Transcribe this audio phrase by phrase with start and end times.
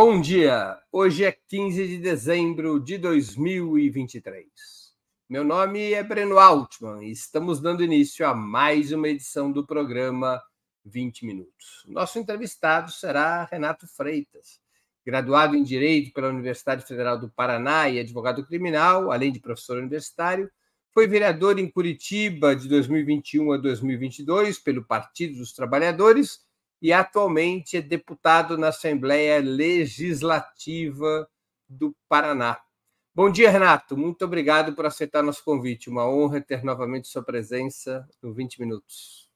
[0.00, 0.78] Bom dia!
[0.92, 4.44] Hoje é 15 de dezembro de 2023.
[5.28, 10.40] Meu nome é Breno Altman e estamos dando início a mais uma edição do programa
[10.84, 11.82] 20 Minutos.
[11.88, 14.60] Nosso entrevistado será Renato Freitas,
[15.04, 20.48] graduado em Direito pela Universidade Federal do Paraná e advogado criminal, além de professor universitário.
[20.94, 26.46] Foi vereador em Curitiba de 2021 a 2022 pelo Partido dos Trabalhadores
[26.80, 31.28] e atualmente é deputado na Assembleia Legislativa
[31.68, 32.58] do Paraná.
[33.14, 33.96] Bom dia, Renato.
[33.96, 35.90] Muito obrigado por aceitar nosso convite.
[35.90, 39.28] Uma honra ter novamente sua presença no 20 Minutos.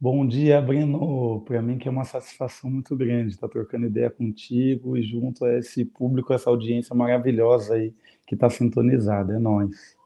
[0.00, 1.40] Bom dia, Breno.
[1.46, 5.56] Para mim que é uma satisfação muito grande estar trocando ideia contigo e junto a
[5.56, 7.94] esse público, essa audiência maravilhosa aí
[8.26, 9.34] que está sintonizada.
[9.34, 9.96] É nós.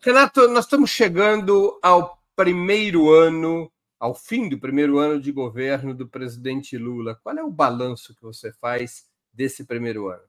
[0.00, 6.06] Renato, nós estamos chegando ao primeiro ano ao fim do primeiro ano de governo do
[6.06, 7.18] presidente Lula.
[7.22, 10.22] Qual é o balanço que você faz desse primeiro ano?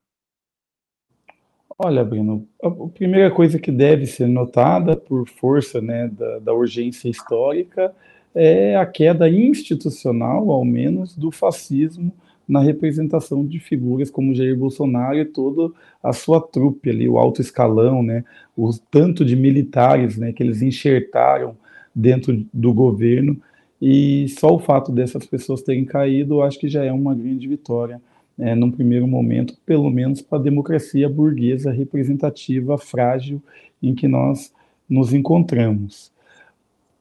[1.78, 7.10] Olha, Bruno, a primeira coisa que deve ser notada por força né, da, da urgência
[7.10, 7.94] histórica
[8.34, 12.14] é a queda institucional, ao menos, do fascismo
[12.48, 17.42] na representação de figuras como Jair Bolsonaro e toda a sua trupe ali, o alto
[17.42, 18.24] escalão, né,
[18.56, 21.58] o tanto de militares né, que eles enxertaram
[21.94, 23.42] dentro do governo
[23.88, 27.48] e só o fato dessas pessoas terem caído, eu acho que já é uma grande
[27.48, 28.02] vitória,
[28.36, 33.40] é, num primeiro momento, pelo menos para a democracia burguesa representativa frágil
[33.84, 34.52] em que nós
[34.90, 36.12] nos encontramos.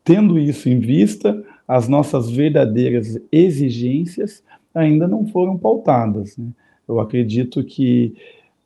[0.05, 4.43] Tendo isso em vista, as nossas verdadeiras exigências
[4.75, 6.37] ainda não foram pautadas.
[6.37, 6.51] Né?
[6.87, 8.15] Eu acredito que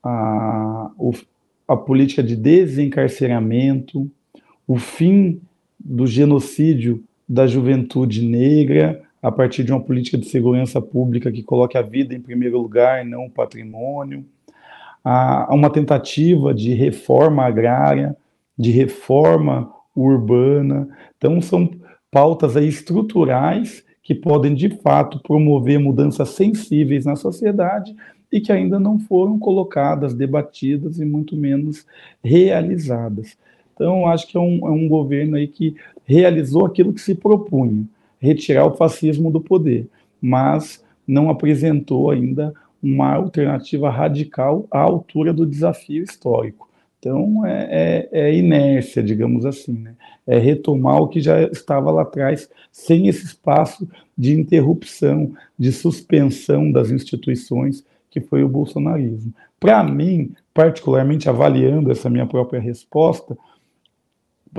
[0.02, 1.12] a, o,
[1.68, 4.10] a política de desencarceramento,
[4.66, 5.40] o fim
[5.78, 11.76] do genocídio da juventude negra, a partir de uma política de segurança pública que coloque
[11.76, 14.24] a vida em primeiro lugar e não o patrimônio,
[15.04, 18.16] a uma tentativa de reforma agrária,
[18.56, 20.88] de reforma urbana.
[21.16, 21.70] Então, são
[22.10, 27.94] pautas aí estruturais que podem, de fato, promover mudanças sensíveis na sociedade
[28.32, 31.86] e que ainda não foram colocadas, debatidas e muito menos
[32.22, 33.36] realizadas.
[33.78, 37.84] Então, acho que é um, é um governo aí que realizou aquilo que se propunha,
[38.18, 39.86] retirar o fascismo do poder,
[40.20, 42.52] mas não apresentou ainda
[42.82, 46.68] uma alternativa radical à altura do desafio histórico.
[46.98, 49.94] Então, é, é, é inércia, digamos assim, né?
[50.26, 56.72] é retomar o que já estava lá atrás, sem esse espaço de interrupção, de suspensão
[56.72, 59.32] das instituições, que foi o bolsonarismo.
[59.60, 63.38] Para mim, particularmente avaliando essa minha própria resposta,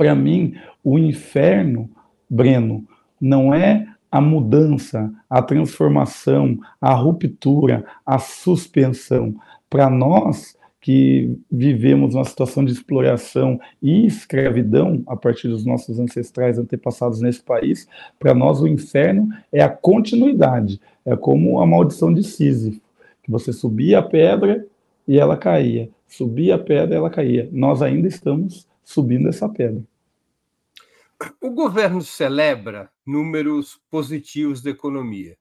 [0.00, 1.90] para mim, o inferno,
[2.26, 2.86] Breno,
[3.20, 9.34] não é a mudança, a transformação, a ruptura, a suspensão.
[9.68, 16.58] Para nós que vivemos uma situação de exploração e escravidão a partir dos nossos ancestrais
[16.58, 17.86] antepassados nesse país,
[18.18, 22.80] para nós o inferno é a continuidade, é como a maldição de Sísifo,
[23.22, 24.66] que você subia a pedra
[25.06, 27.50] e ela caía, subia a pedra e ela caía.
[27.52, 29.89] Nós ainda estamos subindo essa pedra.
[31.40, 35.36] O governo celebra números positivos da economia,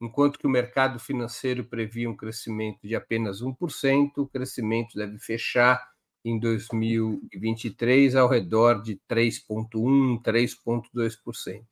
[0.00, 5.80] enquanto que o mercado financeiro previa um crescimento de apenas 1%, o crescimento deve fechar
[6.24, 11.62] em 2023 ao redor de 3,1%, 3,2%.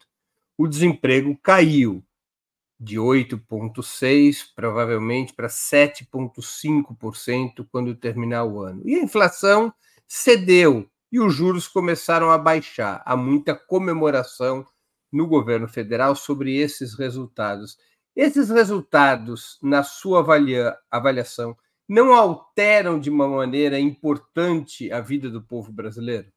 [0.56, 2.04] O desemprego caiu
[2.78, 8.82] de 8,6% provavelmente para 7,5% quando terminar o ano.
[8.84, 9.74] E a inflação
[10.06, 13.02] cedeu e os juros começaram a baixar.
[13.04, 14.64] Há muita comemoração
[15.12, 17.76] no governo federal sobre esses resultados.
[18.16, 21.54] Esses resultados, na sua avalia, avaliação,
[21.86, 26.28] não alteram de uma maneira importante a vida do povo brasileiro?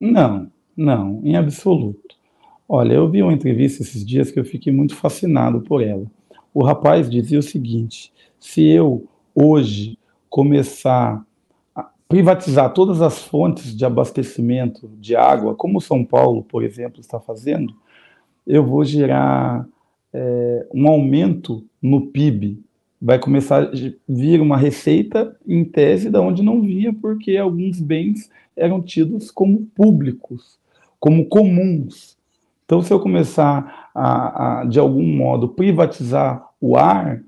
[0.00, 2.16] Não, não, em absoluto.
[2.68, 6.06] Olha, eu vi uma entrevista esses dias que eu fiquei muito fascinado por ela.
[6.54, 11.24] O rapaz dizia o seguinte: se eu hoje começar
[12.12, 17.74] privatizar todas as fontes de abastecimento de água, como São Paulo, por exemplo, está fazendo,
[18.46, 19.66] eu vou gerar
[20.12, 22.62] é, um aumento no PIB.
[23.00, 23.70] Vai começar a
[24.06, 29.64] vir uma receita em tese da onde não vinha, porque alguns bens eram tidos como
[29.74, 30.58] públicos,
[31.00, 32.18] como comuns.
[32.66, 37.22] Então, se eu começar a, a de algum modo, privatizar o ar,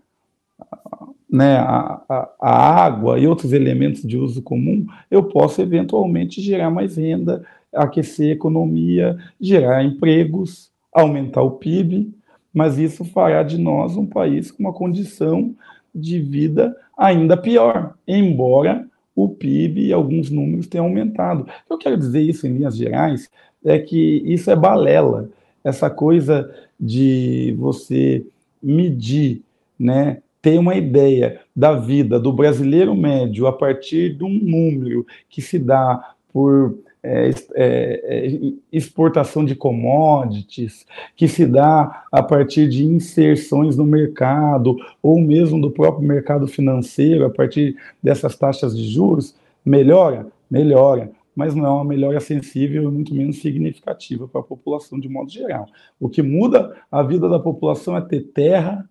[1.35, 6.71] né, a, a, a, água e outros elementos de uso comum, eu posso eventualmente gerar
[6.71, 7.45] mais renda,
[7.75, 12.15] aquecer a economia, gerar empregos, aumentar o PIB.
[12.53, 15.57] mas isso fará de nós um país com uma condição
[15.93, 21.49] de vida ainda pior, embora o PIB e alguns números tenham aumentado.
[21.69, 23.29] Eu quero dizer isso em linhas gerais
[23.65, 25.29] é que isso é balela,
[25.65, 26.49] essa coisa
[26.79, 28.25] de você
[28.63, 29.43] medir,
[29.77, 35.41] né, ter uma ideia da vida do brasileiro médio a partir de um número que
[35.41, 40.85] se dá por é, é, é, exportação de commodities,
[41.17, 47.25] que se dá a partir de inserções no mercado, ou mesmo do próprio mercado financeiro,
[47.25, 50.27] a partir dessas taxas de juros, melhora?
[50.51, 55.31] Melhora, mas não é uma melhora sensível, muito menos significativa para a população de modo
[55.31, 55.67] geral.
[55.99, 58.87] O que muda a vida da população é ter terra,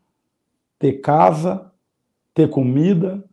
[0.83, 1.71] ter casa,
[2.33, 3.23] ter comida,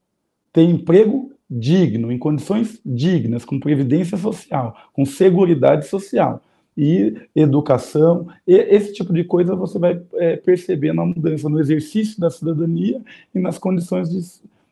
[0.53, 6.41] ter emprego digno, em condições dignas, com previdência social, com segurança social
[6.77, 12.21] e educação, e esse tipo de coisa você vai é, perceber na mudança, no exercício
[12.21, 13.03] da cidadania
[13.35, 14.21] e nas condições de,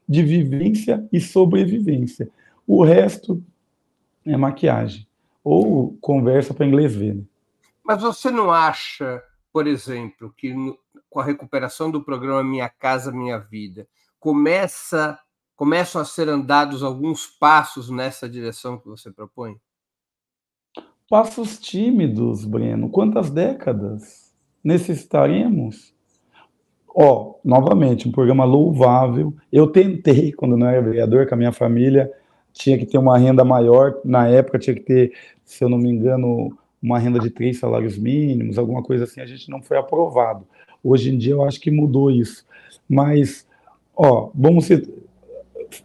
[0.09, 2.31] de vivência e sobrevivência.
[2.65, 3.43] O resto
[4.25, 5.05] é maquiagem
[5.43, 7.17] ou conversa para inglês ver.
[7.17, 7.23] Né?
[7.83, 9.21] Mas você não acha,
[9.53, 10.55] por exemplo, que
[11.09, 13.87] com a recuperação do programa Minha Casa Minha Vida
[14.19, 15.19] começa
[15.57, 19.57] começam a ser andados alguns passos nessa direção que você propõe?
[21.11, 22.89] Passos tímidos, Breno.
[22.89, 24.33] Quantas décadas
[24.63, 25.93] necessitaremos?
[26.95, 29.35] Ó, oh, novamente, um programa louvável.
[29.51, 32.13] Eu tentei, quando não era vereador, com a minha família,
[32.53, 34.01] tinha que ter uma renda maior.
[34.05, 35.13] Na época, tinha que ter,
[35.45, 39.21] se eu não me engano, uma renda de três salários mínimos, alguma coisa assim.
[39.21, 40.47] A gente não foi aprovado.
[40.83, 42.45] Hoje em dia, eu acho que mudou isso.
[42.89, 43.47] Mas,
[43.97, 44.89] ó, vamos ser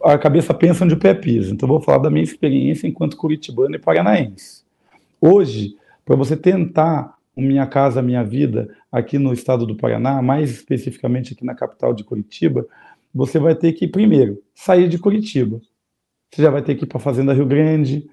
[0.02, 1.52] a cabeça pensa onde o pé pisa.
[1.52, 4.62] Então, vou falar da minha experiência enquanto curitibano e paranaense.
[5.20, 11.34] Hoje, para você tentar Minha Casa Minha Vida aqui no estado do Paraná, mais especificamente
[11.34, 12.66] aqui na capital de Curitiba,
[13.14, 15.60] você vai ter que, primeiro, sair de Curitiba.
[16.30, 18.08] Você já vai ter que ir para Fazenda Rio Grande,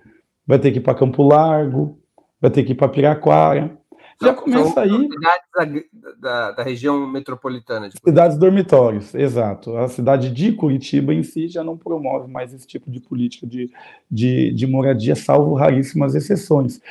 [0.45, 1.99] vai ter que ir para Campo Largo,
[2.39, 3.77] vai ter que ir para Piraquara,
[4.21, 4.89] já começa aí.
[4.89, 7.89] Cidades da, da, da, região metropolitana.
[7.89, 9.75] De cidades dormitórios, exato.
[9.77, 13.71] A cidade de Curitiba em si já não promove mais esse tipo de política de,
[14.09, 16.81] de, de moradia, salvo raríssimas exceções.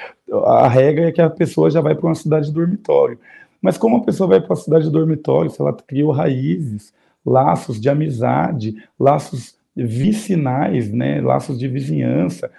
[0.44, 3.18] A regra é que a pessoa já vai para uma cidade de dormitório.
[3.60, 6.92] Mas como a pessoa vai para a cidade de dormitório, se ela criou raízes,
[7.24, 12.50] laços de amizade, laços vicinais, né, laços de vizinhança,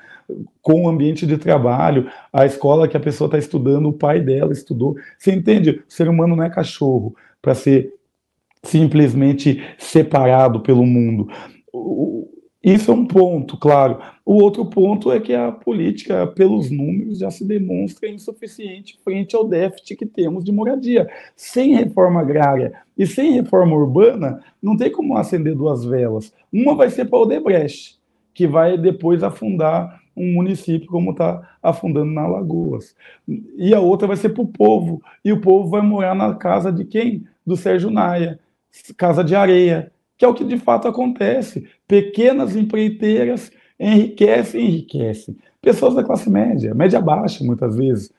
[0.61, 4.51] com o ambiente de trabalho, a escola que a pessoa está estudando, o pai dela
[4.51, 4.95] estudou.
[5.17, 5.71] Você entende?
[5.71, 7.93] O ser humano não é cachorro para ser
[8.63, 11.27] simplesmente separado pelo mundo.
[12.63, 13.99] Isso é um ponto, claro.
[14.23, 19.47] O outro ponto é que a política, pelos números, já se demonstra insuficiente frente ao
[19.47, 21.09] déficit que temos de moradia.
[21.35, 26.31] Sem reforma agrária e sem reforma urbana, não tem como acender duas velas.
[26.53, 27.99] Uma vai ser para o Odebrecht,
[28.31, 32.95] que vai depois afundar um município como está afundando na Lagoas.
[33.57, 35.01] E a outra vai ser para o povo.
[35.23, 37.25] E o povo vai morar na casa de quem?
[37.45, 38.39] Do Sérgio Naia,
[38.97, 41.67] casa de areia, que é o que de fato acontece.
[41.87, 45.37] Pequenas empreiteiras enriquecem, enriquecem.
[45.61, 48.11] Pessoas da classe média, média baixa, muitas vezes,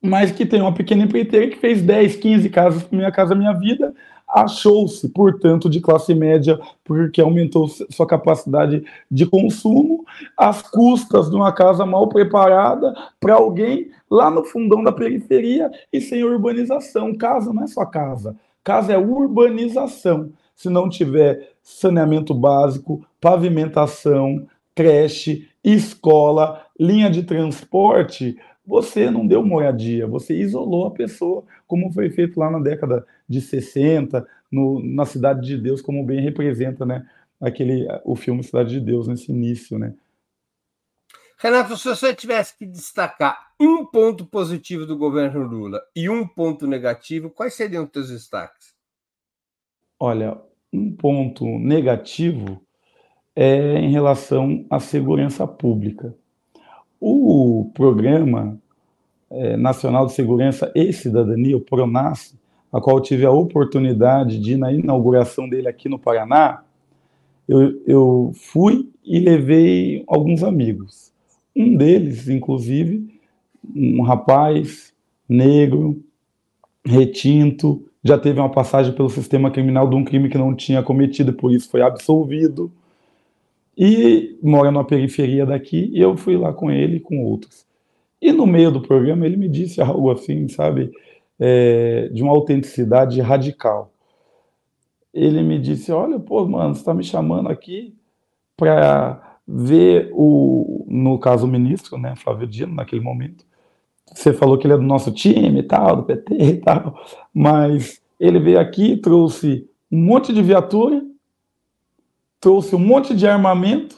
[0.00, 3.94] mas que tem uma pequena empreiteira que fez 10, 15 casas Minha Casa Minha Vida,
[4.28, 10.04] achou-se, portanto, de classe média, porque aumentou sua capacidade de consumo,
[10.36, 16.00] às custas de uma casa mal preparada para alguém lá no fundão da periferia e
[16.00, 17.14] sem urbanização.
[17.14, 20.30] Casa não é só casa, casa é urbanização.
[20.54, 30.06] Se não tiver saneamento básico, pavimentação, creche, escola, linha de transporte, você não deu moradia,
[30.06, 35.46] você isolou a pessoa, como foi feito lá na década de 60, no, na Cidade
[35.46, 37.08] de Deus, como bem representa né,
[37.40, 39.78] aquele, o filme Cidade de Deus nesse início.
[39.78, 39.94] Né?
[41.38, 46.66] Renato, se você tivesse que destacar um ponto positivo do governo Lula e um ponto
[46.66, 48.74] negativo, quais seriam os seus destaques?
[49.98, 50.40] Olha,
[50.72, 52.62] um ponto negativo
[53.34, 56.14] é em relação à segurança pública.
[56.98, 58.58] O Programa
[59.58, 62.34] Nacional de Segurança e Cidadania, o PRONAS,
[62.72, 66.62] a qual tive a oportunidade de ir na inauguração dele aqui no Paraná,
[67.48, 71.12] eu, eu fui e levei alguns amigos.
[71.54, 73.08] Um deles, inclusive,
[73.74, 74.92] um rapaz
[75.28, 76.02] negro,
[76.84, 81.32] retinto, já teve uma passagem pelo sistema criminal de um crime que não tinha cometido,
[81.32, 82.70] por isso foi absolvido
[83.76, 87.66] e mora na periferia daqui, e eu fui lá com ele e com outros.
[88.26, 90.90] E no meio do programa ele me disse algo assim, sabe?
[91.38, 93.92] é, de uma autenticidade radical.
[95.12, 97.94] Ele me disse: Olha, pô, mano, você está me chamando aqui
[98.56, 103.44] para ver o, no caso, o ministro, né, Flávio Dino, naquele momento.
[104.12, 106.98] Você falou que ele é do nosso time e tal, do PT e tal,
[107.34, 111.04] mas ele veio aqui, trouxe um monte de viatura,
[112.40, 113.96] trouxe um monte de armamento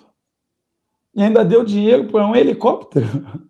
[1.14, 3.06] e ainda deu dinheiro para um helicóptero.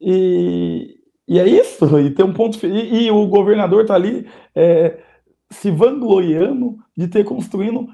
[0.00, 2.64] E, e é isso, e tem um ponto.
[2.66, 4.98] E, e o governador está ali é,
[5.50, 7.88] se vangloriando de ter construído,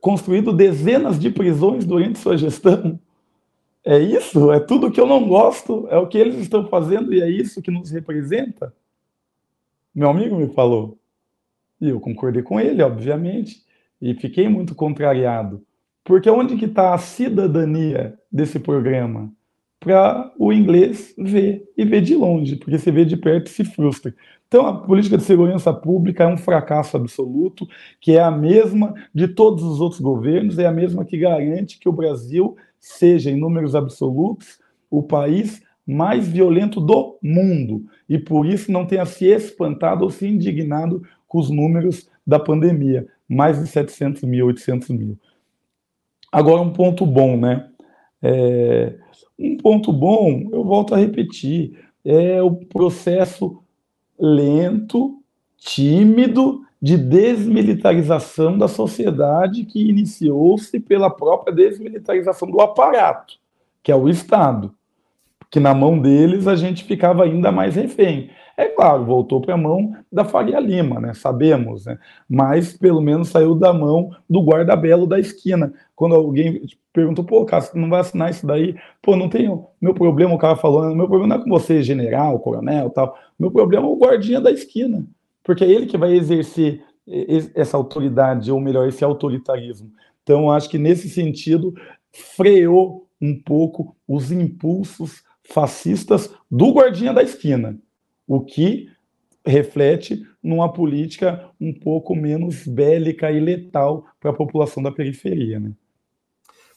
[0.00, 2.98] construído dezenas de prisões durante sua gestão.
[3.84, 7.22] É isso, é tudo que eu não gosto, é o que eles estão fazendo e
[7.22, 8.74] é isso que nos representa.
[9.94, 10.98] Meu amigo me falou.
[11.80, 13.64] E eu concordei com ele, obviamente,
[14.00, 15.64] e fiquei muito contrariado.
[16.04, 19.32] Porque onde que está a cidadania desse programa?
[19.80, 24.14] Para o inglês ver e ver de longe, porque você vê de perto se frustra.
[24.46, 27.66] Então, a política de segurança pública é um fracasso absoluto,
[28.00, 31.88] que é a mesma de todos os outros governos, é a mesma que garante que
[31.88, 34.58] o Brasil seja, em números absolutos,
[34.90, 37.84] o país mais violento do mundo.
[38.08, 43.06] E por isso não tenha se espantado ou se indignado com os números da pandemia
[43.28, 45.16] mais de 700 mil, 800 mil.
[46.32, 47.69] Agora, um ponto bom, né?
[48.22, 48.94] É,
[49.38, 53.62] um ponto bom, eu volto a repetir, é o processo
[54.18, 55.22] lento,
[55.56, 63.34] tímido de desmilitarização da sociedade que iniciou-se pela própria desmilitarização do aparato,
[63.82, 64.74] que é o Estado.
[65.50, 68.30] Que na mão deles a gente ficava ainda mais refém.
[68.60, 71.14] É claro, voltou para a mão da Faria Lima, né?
[71.14, 71.98] Sabemos, né?
[72.28, 75.72] Mas pelo menos saiu da mão do guarda-belo da esquina.
[75.96, 76.60] Quando alguém
[76.92, 78.76] perguntou, pô, você não vai assinar isso daí?
[79.00, 79.64] Pô, não tenho.
[79.80, 83.16] Meu problema, o cara falou, meu problema não é com você, general, coronel tal.
[83.38, 85.06] Meu problema é o guardinha da esquina.
[85.42, 86.84] Porque é ele que vai exercer
[87.54, 89.90] essa autoridade, ou melhor, esse autoritarismo.
[90.22, 91.72] Então, acho que nesse sentido,
[92.12, 97.78] freou um pouco os impulsos fascistas do guardinha da esquina
[98.30, 98.88] o que
[99.44, 105.58] reflete numa política um pouco menos bélica e letal para a população da periferia.
[105.58, 105.72] Né?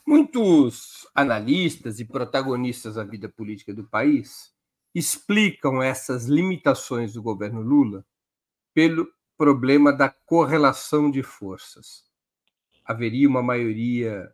[0.04, 4.52] Muitos analistas e protagonistas da vida política do país
[4.96, 8.04] explicam essas limitações do governo Lula
[8.74, 9.08] pelo
[9.38, 12.04] problema da correlação de forças.
[12.84, 14.34] Haveria uma maioria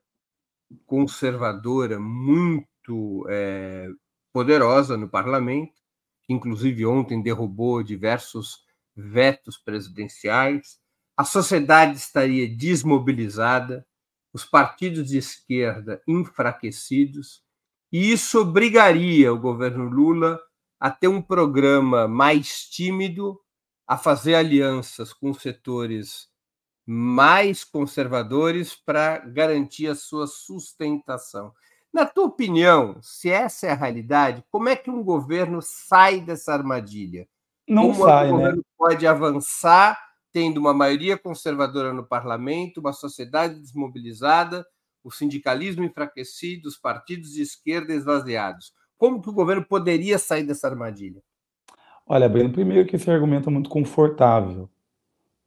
[0.86, 3.90] conservadora muito é,
[4.32, 5.80] poderosa no parlamento,
[6.29, 8.59] inclusive ontem derrubou diversos
[8.95, 10.79] vetos presidenciais,
[11.17, 13.86] a sociedade estaria desmobilizada,
[14.31, 17.43] os partidos de esquerda enfraquecidos,
[17.91, 20.39] e isso obrigaria o governo Lula
[20.79, 23.38] a ter um programa mais tímido,
[23.88, 26.29] a fazer alianças com setores
[26.86, 31.53] mais conservadores para garantir a sua sustentação.
[31.93, 36.53] Na tua opinião, se essa é a realidade, como é que um governo sai dessa
[36.53, 37.27] armadilha?
[37.67, 38.63] Não como sai, um governo né?
[38.77, 40.00] pode avançar
[40.31, 44.65] tendo uma maioria conservadora no parlamento, uma sociedade desmobilizada,
[45.03, 48.74] o sindicalismo enfraquecido, os partidos de esquerda esvaziados.
[48.98, 51.24] Como que o governo poderia sair dessa armadilha?
[52.05, 54.69] Olha, Breno, primeiro que esse argumento é muito confortável,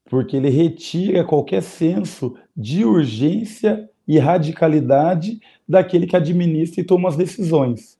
[0.04, 7.16] porque ele retira qualquer senso de urgência e radicalidade daquele que administra e toma as
[7.16, 7.98] decisões.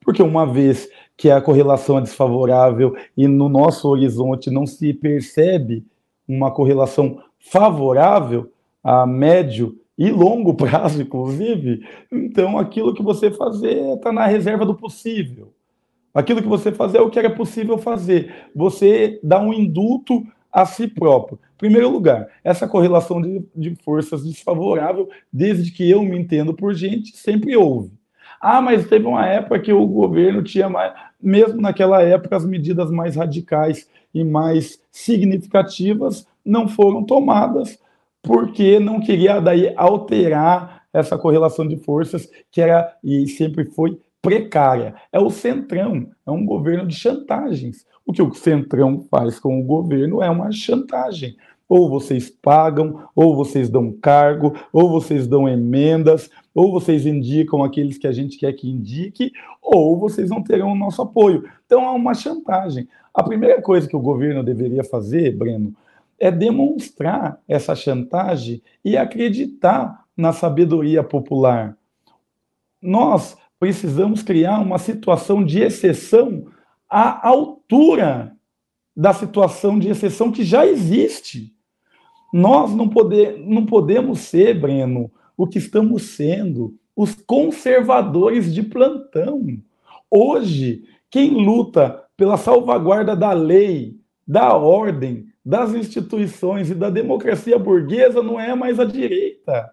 [0.00, 5.84] Porque uma vez que a correlação é desfavorável e no nosso horizonte não se percebe
[6.28, 8.50] uma correlação favorável
[8.82, 14.74] a médio e longo prazo, inclusive, então aquilo que você fazer está na reserva do
[14.74, 15.52] possível.
[16.12, 18.32] Aquilo que você fazer é o que era possível fazer.
[18.54, 20.26] Você dá um induto
[20.56, 21.38] a si próprio.
[21.58, 27.14] Primeiro lugar, essa correlação de, de forças desfavorável, desde que eu me entendo por gente,
[27.14, 27.92] sempre houve.
[28.40, 32.90] Ah, mas teve uma época que o governo tinha mais, mesmo naquela época, as medidas
[32.90, 37.78] mais radicais e mais significativas não foram tomadas,
[38.22, 44.94] porque não queria daí alterar essa correlação de forças que era e sempre foi precária.
[45.12, 47.84] É o centrão, é um governo de chantagens.
[48.06, 51.36] O que o Centrão faz com o governo é uma chantagem.
[51.68, 57.98] Ou vocês pagam, ou vocês dão cargo, ou vocês dão emendas, ou vocês indicam aqueles
[57.98, 61.42] que a gente quer que indique, ou vocês não terão o nosso apoio.
[61.66, 62.88] Então é uma chantagem.
[63.12, 65.74] A primeira coisa que o governo deveria fazer, Breno,
[66.18, 71.76] é demonstrar essa chantagem e acreditar na sabedoria popular.
[72.80, 76.46] Nós precisamos criar uma situação de exceção
[76.88, 78.36] à altura
[78.96, 81.52] da situação de exceção que já existe.
[82.32, 89.58] Nós não, poder, não podemos ser, Breno, o que estamos sendo, os conservadores de plantão.
[90.10, 98.22] Hoje, quem luta pela salvaguarda da lei, da ordem, das instituições e da democracia burguesa
[98.22, 99.70] não é mais a direita,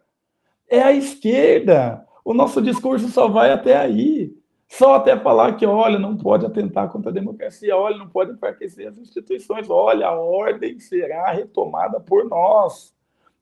[0.69, 2.05] é a esquerda.
[2.23, 4.31] O nosso discurso só vai até aí.
[4.75, 8.87] Só até falar que, olha, não pode atentar contra a democracia, olha, não pode enfraquecer
[8.87, 12.91] as instituições, olha, a ordem será retomada por nós.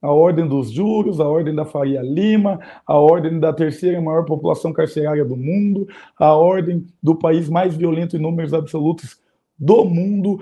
[0.02, 4.74] A ordem dos juros, a ordem da Faria Lima, a ordem da terceira maior população
[4.74, 9.18] carcerária do mundo, a ordem do país mais violento em números absolutos
[9.58, 10.38] do mundo,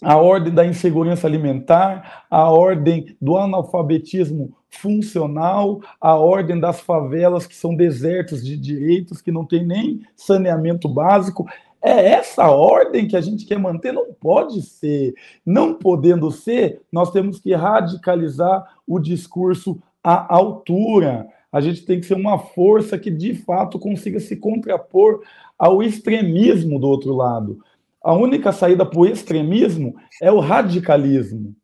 [0.00, 7.54] a ordem da insegurança alimentar, a ordem do analfabetismo funcional, a ordem das favelas que
[7.54, 11.46] são desertos de direitos, que não tem nem saneamento básico.
[11.82, 13.92] É essa ordem que a gente quer manter?
[13.92, 15.14] Não pode ser.
[15.44, 21.26] Não podendo ser, nós temos que radicalizar o discurso à altura.
[21.52, 25.22] A gente tem que ser uma força que de fato consiga se contrapor
[25.58, 27.58] ao extremismo do outro lado.
[28.02, 31.54] A única saída para o extremismo é o radicalismo.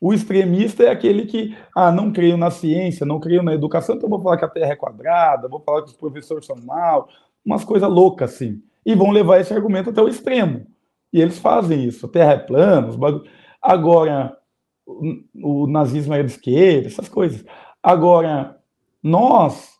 [0.00, 4.08] O extremista é aquele que, ah, não creio na ciência, não creio na educação, então
[4.08, 7.08] vou falar que a Terra é quadrada, vou falar que os professores são mal,
[7.44, 8.62] umas coisas loucas assim.
[8.84, 10.66] E vão levar esse argumento até o extremo.
[11.12, 12.06] E eles fazem isso.
[12.06, 13.24] A Terra é plana, os bagulho.
[13.60, 14.36] Agora,
[14.86, 17.44] o, o nazismo é de esquerda, essas coisas.
[17.82, 18.60] Agora,
[19.02, 19.76] nós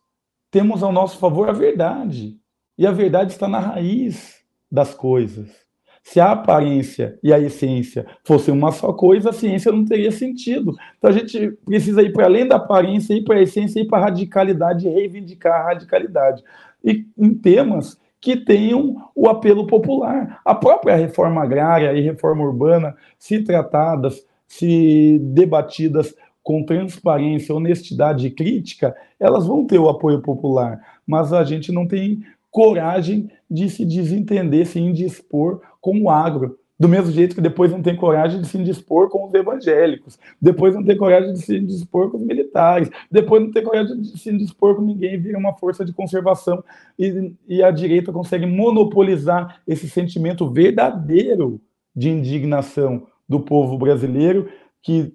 [0.51, 2.41] temos ao nosso favor a verdade.
[2.79, 5.66] E a verdade está na raiz das coisas.
[6.07, 10.73] Se a aparência e a essência fossem uma só coisa, a ciência não teria sentido.
[10.97, 13.99] Então a gente precisa ir para além da aparência, ir para a essência, ir para
[13.99, 16.45] a radicalidade reivindicar a radicalidade.
[16.85, 20.41] E em temas que tenham o apelo popular.
[20.45, 28.31] A própria reforma agrária e reforma urbana, se tratadas, se debatidas com transparência, honestidade e
[28.31, 33.85] crítica, elas vão ter o apoio popular, mas a gente não tem coragem de se
[33.85, 36.59] desentender, se indispor com o agro.
[36.79, 40.75] Do mesmo jeito que depois não tem coragem de se indispor com os evangélicos, depois
[40.75, 44.29] não tem coragem de se indispor com os militares, depois não tem coragem de se
[44.29, 45.19] indispor com ninguém.
[45.19, 46.63] Vira uma força de conservação.
[46.99, 51.61] E, e a direita consegue monopolizar esse sentimento verdadeiro
[51.95, 54.51] de indignação do povo brasileiro
[54.83, 55.15] que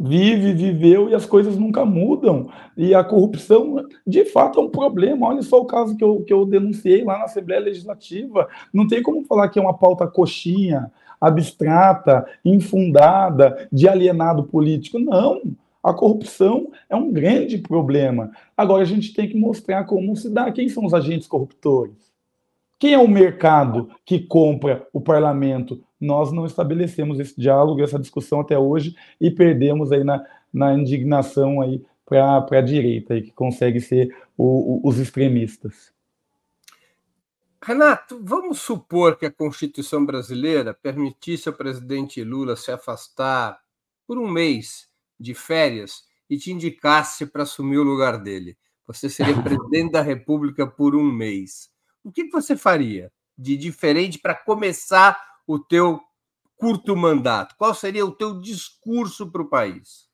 [0.00, 2.48] vive, viveu e as coisas nunca mudam.
[2.74, 5.26] E a corrupção, de fato, é um problema.
[5.26, 8.48] Olha só o caso que eu, que eu denunciei lá na Assembleia Legislativa.
[8.72, 14.98] Não tem como falar que é uma pauta coxinha, abstrata, infundada, de alienado político.
[14.98, 15.42] Não.
[15.82, 18.30] A corrupção é um grande problema.
[18.56, 20.50] Agora a gente tem que mostrar como se dá.
[20.50, 22.09] Quem são os agentes corruptores?
[22.80, 25.84] Quem é o mercado que compra o parlamento?
[26.00, 31.60] Nós não estabelecemos esse diálogo, essa discussão até hoje e perdemos aí na, na indignação
[31.60, 35.92] aí para a direita, aí, que consegue ser o, o, os extremistas.
[37.62, 43.60] Renato, vamos supor que a Constituição brasileira permitisse ao presidente Lula se afastar
[44.06, 44.88] por um mês
[45.20, 48.56] de férias e te indicasse para assumir o lugar dele.
[48.86, 51.68] Você seria presidente da República por um mês
[52.04, 56.00] o que você faria de diferente para começar o teu
[56.56, 57.54] curto mandato?
[57.56, 60.08] Qual seria o teu discurso para o país?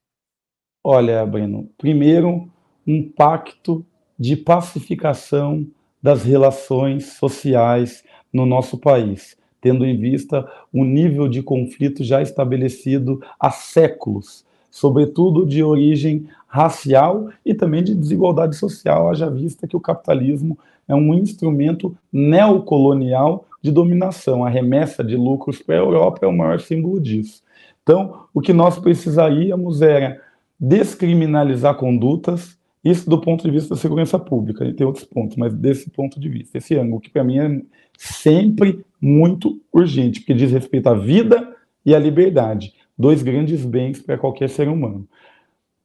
[0.83, 2.51] Olha, Breno, primeiro,
[2.87, 3.85] um pacto
[4.18, 5.66] de pacificação
[6.01, 13.20] das relações sociais no nosso país, tendo em vista o nível de conflito já estabelecido
[13.40, 19.81] há séculos, sobretudo de origem racial e também de desigualdade social, haja vista que o
[19.81, 24.44] capitalismo é um instrumento neocolonial de dominação.
[24.44, 27.42] A remessa de lucros para a Europa é o maior símbolo disso.
[27.83, 30.20] Então, o que nós precisaríamos era
[30.59, 35.52] descriminalizar condutas, isso do ponto de vista da segurança pública, gente tem outros pontos, mas
[35.52, 37.62] desse ponto de vista, esse ângulo, que para mim é
[37.98, 41.52] sempre muito urgente, porque diz respeito à vida
[41.85, 45.07] e à liberdade, dois grandes bens para qualquer ser humano.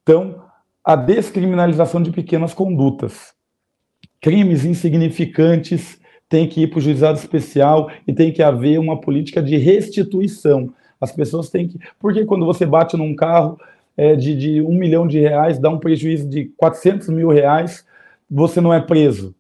[0.04, 0.44] Então,
[0.84, 3.34] a descriminalização de pequenas condutas,
[4.20, 9.42] crimes insignificantes têm que ir para o juizado especial e tem que haver uma política
[9.42, 10.74] de restituição.
[11.00, 11.80] As pessoas têm que.
[12.00, 13.60] Porque quando você bate num carro
[13.98, 17.86] é, de, de um milhão de reais, dá um prejuízo de 400 mil reais,
[18.30, 19.36] você não é preso.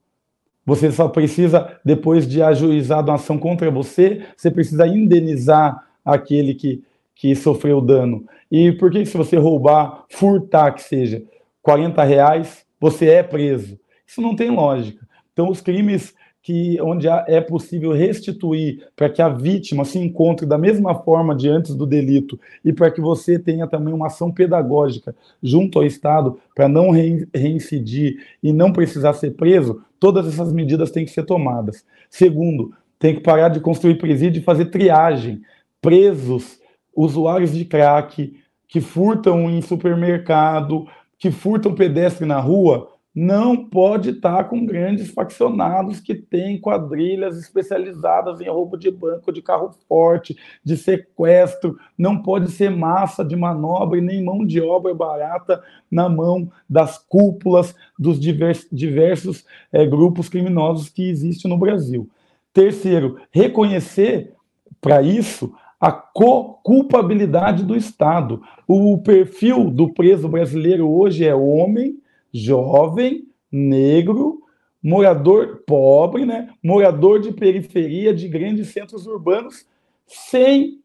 [0.66, 6.84] Você só precisa, depois de ajuizado uma ação contra você, você precisa indenizar aquele que,
[7.22, 8.26] que sofreu dano.
[8.52, 11.22] E por que se você roubar, furtar que seja,
[11.62, 13.80] 40 reais, você é preso?
[14.08, 15.08] Isso não tem lógica.
[15.32, 20.58] Então, os crimes que onde é possível restituir para que a vítima se encontre da
[20.58, 25.16] mesma forma de antes do delito e para que você tenha também uma ação pedagógica
[25.44, 31.06] junto ao Estado para não reincidir e não precisar ser preso, todas essas medidas têm
[31.06, 31.86] que ser tomadas.
[32.10, 35.44] Segundo, tem que parar de construir presídio e fazer triagem.
[35.80, 36.61] Presos,
[36.96, 44.46] usuários de crack, que furtam em supermercado, que furtam pedestre na rua, não pode estar
[44.46, 50.78] com grandes faccionados que têm quadrilhas especializadas em roubo de banco, de carro forte, de
[50.78, 51.78] sequestro.
[51.98, 56.98] Não pode ser massa de manobra e nem mão de obra barata na mão das
[56.98, 62.10] cúpulas dos diversos, diversos é, grupos criminosos que existem no Brasil.
[62.54, 64.34] Terceiro, reconhecer
[64.80, 68.44] para isso a culpabilidade do Estado.
[68.68, 72.00] O perfil do preso brasileiro hoje é homem
[72.32, 74.44] jovem, negro,
[74.82, 76.50] morador pobre, né?
[76.64, 79.66] morador de periferia de grandes centros urbanos,
[80.06, 80.80] sem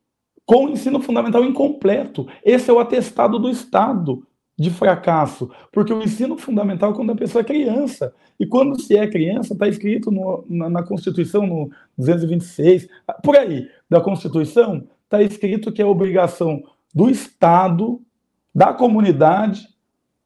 [0.46, 2.26] com ensino fundamental incompleto.
[2.42, 4.26] Esse é o atestado do Estado
[4.58, 8.14] de fracasso, porque o ensino fundamental é quando a pessoa é criança.
[8.40, 12.88] E quando se é criança, está escrito no, na, na, Constituição, no 226,
[13.22, 16.62] por aí, da Constituição, está escrito que é obrigação
[16.94, 18.00] do Estado,
[18.54, 19.68] da comunidade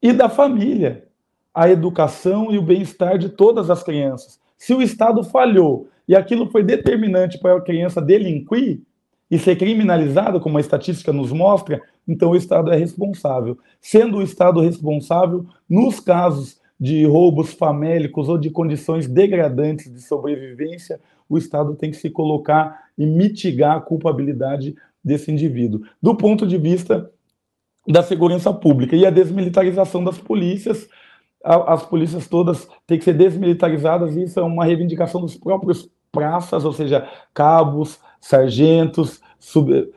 [0.01, 1.11] e da família
[1.53, 4.39] a educação e o bem-estar de todas as crianças.
[4.57, 8.81] Se o Estado falhou e aquilo foi determinante para a criança delinquir
[9.31, 13.57] e ser criminalizada, como a estatística nos mostra, então o Estado é responsável.
[13.79, 20.99] Sendo o Estado responsável, nos casos de roubos famélicos ou de condições degradantes de sobrevivência,
[21.29, 25.81] o Estado tem que se colocar e mitigar a culpabilidade desse indivíduo.
[26.01, 27.09] Do ponto de vista
[27.87, 30.89] da segurança pública e a desmilitarização das polícias,
[31.43, 36.65] as polícias todas têm que ser desmilitarizadas, e isso é uma reivindicação dos próprios praças,
[36.65, 39.91] ou seja, cabos, sargentos, sub,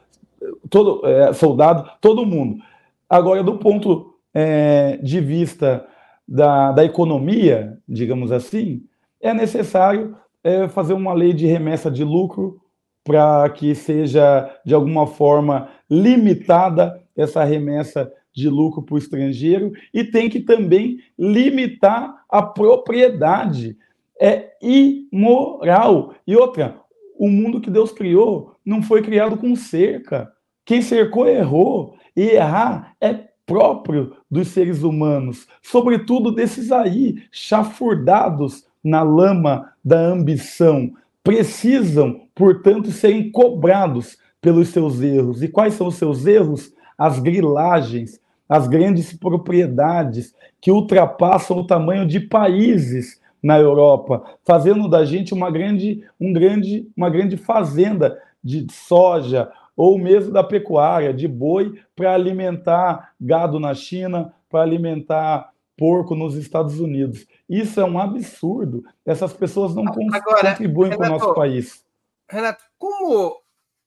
[0.70, 2.62] todo, é, soldado, todo mundo.
[3.08, 5.86] Agora, do ponto é, de vista
[6.26, 8.82] da, da economia, digamos assim,
[9.20, 12.60] é necessário é, fazer uma lei de remessa de lucro
[13.04, 20.02] para que seja, de alguma forma, limitada essa remessa de lucro para o estrangeiro e
[20.02, 23.76] tem que também limitar a propriedade.
[24.20, 26.14] É imoral.
[26.26, 26.76] E outra,
[27.16, 30.32] o mundo que Deus criou não foi criado com cerca.
[30.64, 31.96] Quem cercou errou.
[32.16, 33.12] E errar é
[33.44, 40.92] próprio dos seres humanos, sobretudo desses aí, chafurdados na lama da ambição.
[41.22, 45.42] Precisam, portanto, serem cobrados pelos seus erros.
[45.42, 46.72] E quais são os seus erros?
[46.96, 55.04] As grilagens, as grandes propriedades que ultrapassam o tamanho de países na Europa, fazendo da
[55.04, 61.28] gente uma grande, um grande, uma grande fazenda de soja ou mesmo da pecuária, de
[61.28, 67.26] boi, para alimentar gado na China, para alimentar porco nos Estados Unidos.
[67.46, 68.82] Isso é um absurdo.
[69.04, 71.84] Essas pessoas não Agora, contribuem para o nosso país.
[72.30, 73.42] Renato, como.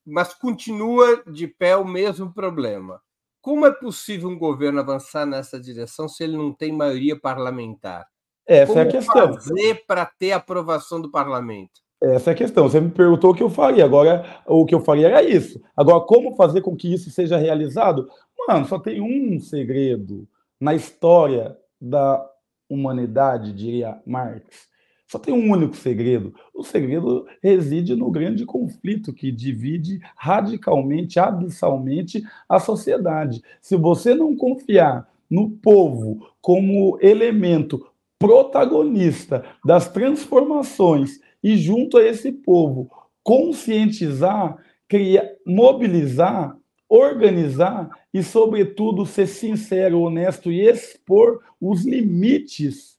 [0.06, 3.02] Mas continua de pé o mesmo problema.
[3.42, 8.06] Como é possível um governo avançar nessa direção se ele não tem maioria parlamentar?
[8.48, 9.34] Essa Como é a questão.
[9.34, 11.82] fazer para ter aprovação do parlamento?
[12.02, 12.70] Essa é a questão.
[12.70, 13.84] Você me perguntou o que eu faria.
[13.84, 15.62] Agora, o que eu faria era isso.
[15.76, 18.08] Agora, como fazer com que isso seja realizado?
[18.48, 20.28] Mano, só tem um segredo
[20.60, 22.24] na história da
[22.70, 24.68] humanidade, diria Marx.
[25.08, 26.34] Só tem um único segredo.
[26.54, 33.42] O segredo reside no grande conflito que divide radicalmente, abissalmente a sociedade.
[33.62, 37.86] Se você não confiar no povo como elemento
[38.20, 42.90] protagonista das transformações e junto a esse povo
[43.24, 46.56] conscientizar, criar, mobilizar,
[46.88, 52.98] organizar e sobretudo ser sincero, honesto e expor os limites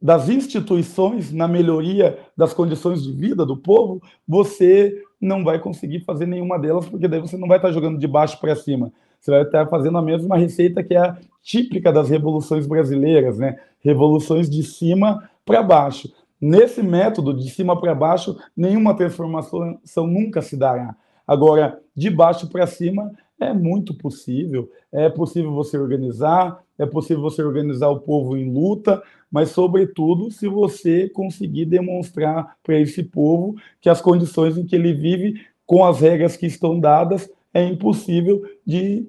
[0.00, 6.26] das instituições na melhoria das condições de vida do povo, você não vai conseguir fazer
[6.26, 8.92] nenhuma delas, porque daí você não vai estar jogando de baixo para cima.
[9.26, 13.58] Você vai estar fazendo a mesma receita que é típica das revoluções brasileiras, né?
[13.80, 16.12] Revoluções de cima para baixo.
[16.40, 20.94] Nesse método, de cima para baixo, nenhuma transformação nunca se dará.
[21.26, 23.10] Agora, de baixo para cima,
[23.40, 24.70] é muito possível.
[24.92, 30.46] É possível você organizar, é possível você organizar o povo em luta, mas, sobretudo, se
[30.46, 35.98] você conseguir demonstrar para esse povo que as condições em que ele vive, com as
[35.98, 39.08] regras que estão dadas, é impossível de,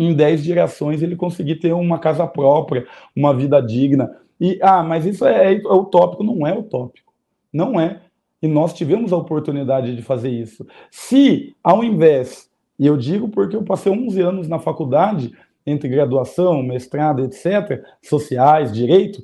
[0.00, 4.10] em 10 gerações, ele conseguir ter uma casa própria, uma vida digna.
[4.40, 7.12] E, ah, mas isso é, é utópico, não é utópico.
[7.52, 8.00] Não é.
[8.42, 10.66] E nós tivemos a oportunidade de fazer isso.
[10.90, 15.32] Se, ao invés, e eu digo porque eu passei 11 anos na faculdade,
[15.66, 19.22] entre graduação, mestrado, etc., sociais, direito,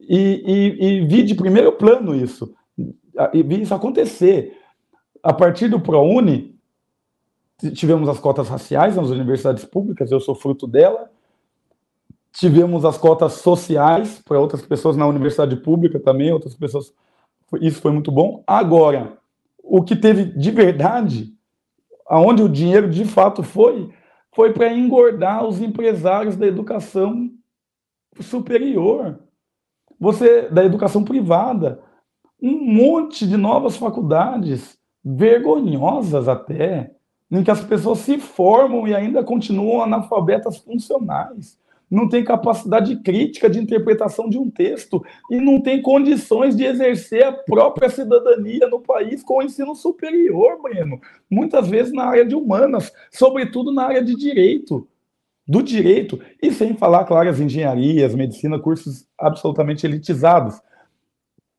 [0.00, 0.42] e,
[0.80, 2.54] e, e vi de primeiro plano isso,
[3.34, 4.56] e vi isso acontecer.
[5.22, 6.53] A partir do ProUni,
[7.74, 11.10] tivemos as cotas raciais nas universidades públicas, eu sou fruto dela,
[12.32, 16.92] tivemos as cotas sociais para outras pessoas na universidade pública também, outras pessoas.
[17.60, 18.42] Isso foi muito bom.
[18.46, 19.16] Agora,
[19.62, 21.32] o que teve de verdade,
[22.06, 23.90] aonde o dinheiro de fato foi,
[24.34, 27.30] foi para engordar os empresários da educação
[28.20, 29.20] superior,
[29.98, 31.80] você da educação privada,
[32.42, 36.94] um monte de novas faculdades vergonhosas até,
[37.30, 41.58] em que as pessoas se formam e ainda continuam analfabetas funcionais
[41.94, 47.24] não tem capacidade crítica de interpretação de um texto e não tem condições de exercer
[47.24, 51.00] a própria cidadania no país com o ensino superior, Breno.
[51.30, 54.88] Muitas vezes na área de humanas, sobretudo na área de direito.
[55.46, 60.58] Do direito, e sem falar, claro, as engenharias, medicina, cursos absolutamente elitizados.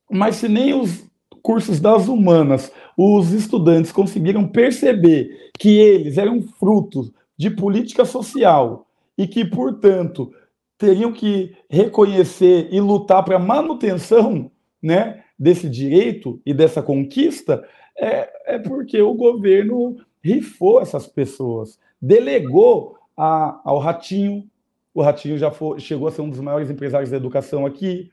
[0.09, 1.07] Mas se nem os
[1.41, 9.27] cursos das humanas, os estudantes conseguiram perceber que eles eram frutos de política social e
[9.27, 10.33] que, portanto,
[10.77, 17.63] teriam que reconhecer e lutar para a manutenção né, desse direito e dessa conquista,
[17.97, 24.49] é, é porque o governo rifou essas pessoas, delegou a, ao Ratinho,
[24.93, 28.09] o Ratinho já foi, chegou a ser um dos maiores empresários da educação aqui,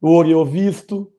[0.00, 1.10] o Oriovisto,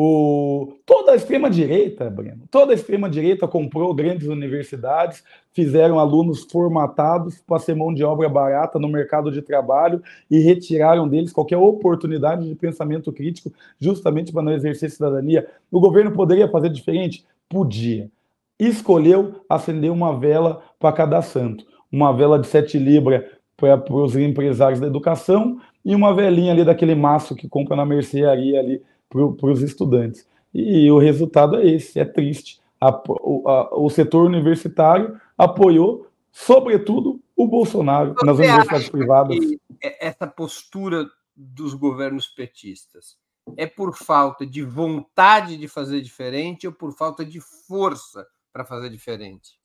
[0.00, 7.58] o, toda a extrema-direita, Breno, toda a extrema-direita comprou grandes universidades, fizeram alunos formatados para
[7.58, 12.54] ser mão de obra barata no mercado de trabalho e retiraram deles qualquer oportunidade de
[12.54, 15.48] pensamento crítico, justamente para não exercer cidadania.
[15.68, 17.26] O governo poderia fazer diferente?
[17.48, 18.08] Podia.
[18.56, 21.66] Escolheu acender uma vela para cada santo.
[21.90, 23.24] Uma vela de sete libras
[23.56, 28.60] para os empresários da educação e uma velinha ali daquele maço que compra na mercearia
[28.60, 30.26] ali para os estudantes.
[30.52, 32.60] E o resultado é esse, é triste.
[32.80, 39.38] A, o, a, o setor universitário apoiou, sobretudo, o Bolsonaro Você nas universidades privadas.
[39.80, 43.16] essa postura dos governos petistas
[43.56, 48.90] é por falta de vontade de fazer diferente ou por falta de força para fazer
[48.90, 49.58] diferente?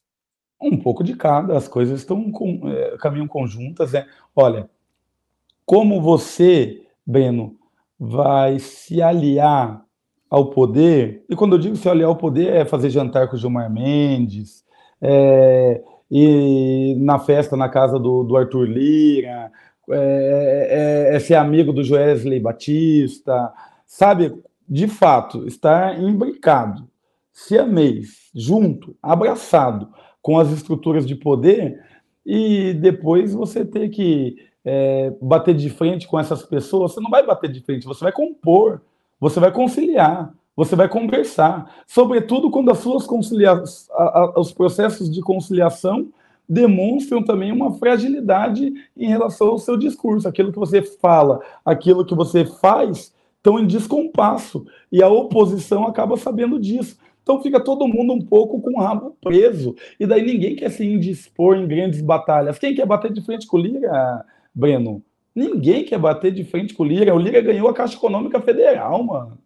[0.62, 3.91] Um pouco de cada, as coisas estão com, é, caminham conjuntas.
[3.91, 4.08] Né?
[4.36, 4.69] Olha,
[5.65, 7.58] como você, Breno,
[8.06, 9.82] vai se aliar
[10.30, 13.39] ao poder, e quando eu digo se aliar ao poder, é fazer jantar com o
[13.39, 14.66] Gilmar Mendes,
[15.02, 19.50] é, e na festa na casa do, do Arthur Lira,
[19.89, 23.54] é, é, é ser amigo do Joesley Batista,
[23.88, 24.34] sabe?
[24.68, 26.89] De fato, estar imbricado,
[27.32, 29.88] siamês, junto, abraçado
[30.22, 31.80] com as estruturas de poder,
[32.26, 37.26] e depois você ter que é, bater de frente com essas pessoas, você não vai
[37.26, 38.82] bater de frente, você vai compor,
[39.19, 43.62] você vai conciliar, você vai conversar, sobretudo quando as suas concilia
[44.36, 46.08] os processos de conciliação
[46.47, 52.13] demonstram também uma fragilidade em relação ao seu discurso, aquilo que você fala, aquilo que
[52.13, 56.97] você faz, estão em descompasso, e a oposição acaba sabendo disso.
[57.21, 60.86] Então fica todo mundo um pouco com o rabo preso, e daí ninguém quer se
[60.86, 62.60] indispor em grandes batalhas.
[62.60, 65.04] Quem quer bater de frente com o Lira, Breno.
[65.36, 67.16] Ninguém quer bater de frente com o Lira.
[67.16, 69.38] O Lira ganhou a Caixa Econômica Federal, mano.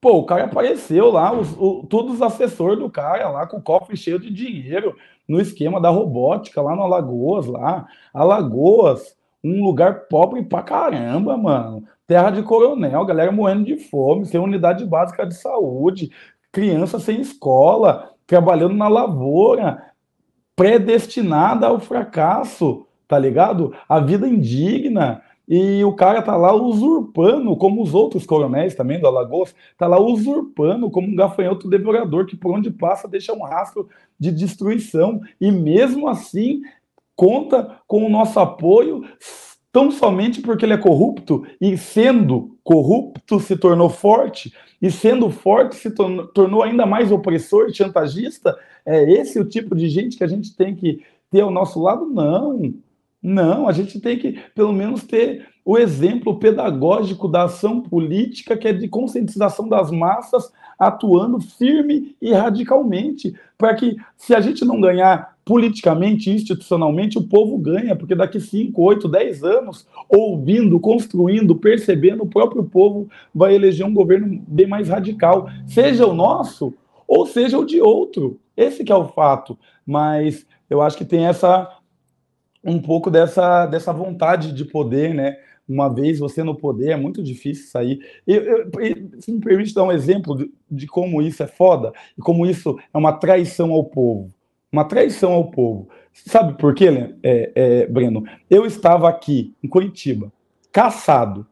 [0.00, 3.62] Pô, o cara apareceu lá, os, o, todos os assessores do cara lá com o
[3.62, 4.96] cofre cheio de dinheiro
[5.28, 7.86] no esquema da robótica lá no Alagoas, lá.
[8.12, 11.84] Alagoas, um lugar pobre pra caramba, mano.
[12.06, 16.10] Terra de coronel, galera morrendo de fome, sem unidade básica de saúde,
[16.50, 19.92] criança sem escola, trabalhando na lavoura,
[20.56, 23.74] predestinada ao fracasso tá ligado?
[23.86, 25.20] A vida indigna.
[25.46, 30.00] E o cara tá lá usurpando, como os outros coronéis também do Alagoas, tá lá
[30.00, 33.86] usurpando como um gafanhoto devorador que por onde passa deixa um rastro
[34.18, 35.20] de destruição.
[35.38, 36.62] E mesmo assim
[37.14, 39.04] conta com o nosso apoio
[39.70, 45.76] tão somente porque ele é corrupto e sendo corrupto se tornou forte e sendo forte
[45.76, 48.56] se tornou, tornou ainda mais opressor e chantagista.
[48.86, 52.06] É esse o tipo de gente que a gente tem que ter ao nosso lado?
[52.06, 52.72] Não.
[53.22, 58.66] Não, a gente tem que, pelo menos, ter o exemplo pedagógico da ação política, que
[58.66, 64.80] é de conscientização das massas, atuando firme e radicalmente, para que, se a gente não
[64.80, 72.24] ganhar politicamente, institucionalmente, o povo ganha, porque daqui 5, 8, 10 anos, ouvindo, construindo, percebendo,
[72.24, 76.74] o próprio povo vai eleger um governo bem mais radical, seja o nosso
[77.06, 78.40] ou seja o de outro.
[78.56, 79.58] Esse é o fato.
[79.86, 81.68] Mas eu acho que tem essa
[82.64, 85.36] um pouco dessa, dessa vontade de poder, né?
[85.68, 88.00] Uma vez você no poder, é muito difícil sair.
[88.26, 88.70] Eu, eu,
[89.20, 92.78] se me permite dar um exemplo de, de como isso é foda e como isso
[92.92, 94.30] é uma traição ao povo
[94.72, 95.90] uma traição ao povo.
[96.12, 98.24] Sabe por quê, é, é, Breno?
[98.48, 100.32] Eu estava aqui, em Curitiba,
[100.72, 101.46] caçado.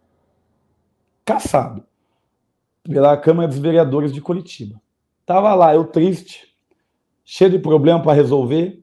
[1.25, 1.85] Caçado.
[2.83, 4.81] Pela Câmara dos Vereadores de Curitiba.
[5.21, 6.55] Estava lá, eu triste,
[7.25, 8.83] cheio de problema para resolver,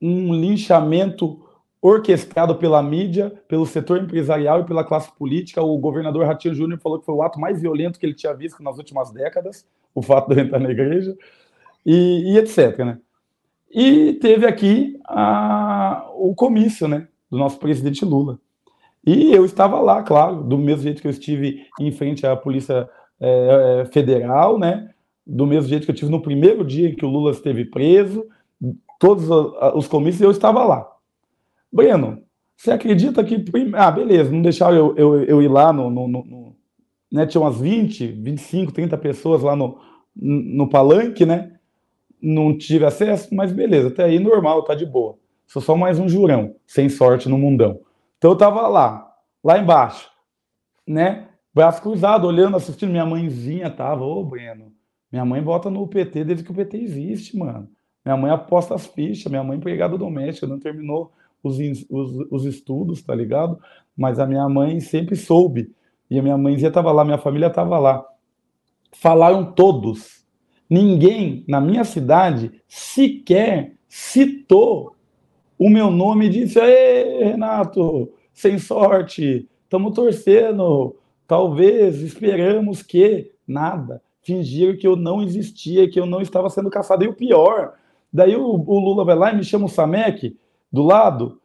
[0.00, 1.40] um linchamento
[1.80, 5.62] orquestrado pela mídia, pelo setor empresarial e pela classe política.
[5.62, 8.62] O governador Ratinho Júnior falou que foi o ato mais violento que ele tinha visto
[8.62, 11.16] nas últimas décadas, o fato de eu entrar na igreja,
[11.84, 12.78] e, e etc.
[12.78, 12.98] Né?
[13.70, 18.38] E teve aqui a, o comício né, do nosso presidente Lula.
[19.06, 22.88] E eu estava lá, claro, do mesmo jeito que eu estive em frente à Polícia
[23.20, 24.90] é, Federal, né?
[25.24, 28.26] Do mesmo jeito que eu estive no primeiro dia que o Lula esteve preso,
[28.98, 29.28] todos
[29.74, 30.90] os comícios, eu estava lá.
[31.72, 32.22] Breno,
[32.56, 33.44] você acredita que.
[33.74, 35.90] Ah, beleza, não deixaram eu, eu, eu ir lá no.
[35.90, 36.56] no, no
[37.10, 39.78] né, tinha umas 20, 25, 30 pessoas lá no,
[40.14, 41.56] no palanque, né?
[42.20, 45.18] não tive acesso, mas beleza, até aí normal, tá de boa.
[45.46, 47.80] Sou só mais um jurão, sem sorte no mundão.
[48.18, 50.10] Então eu tava lá, lá embaixo,
[50.86, 51.28] né?
[51.54, 52.90] Braço cruzado, olhando, assistindo.
[52.90, 54.72] Minha mãezinha tava, ô Breno,
[55.10, 57.68] minha mãe vota no PT desde que o PT existe, mano.
[58.06, 61.58] Minha mãe aposta as fichas, minha mãe empregada doméstica, não terminou os,
[61.90, 63.60] os, os estudos, tá ligado?
[63.94, 65.70] Mas a minha mãe sempre soube.
[66.08, 68.02] E a minha mãezinha tava lá, minha família tava lá.
[68.92, 70.24] Falaram todos
[70.68, 74.96] Ninguém na minha cidade sequer citou
[75.56, 83.32] o meu nome e disse: Ei, Renato, sem sorte, estamos torcendo, talvez, esperamos que.
[83.46, 84.02] Nada.
[84.22, 87.04] Fingiram que eu não existia, que eu não estava sendo caçado.
[87.04, 87.74] E o pior,
[88.16, 90.36] daí o, o Lula vai lá e me chama o Samek
[90.72, 91.40] do lado.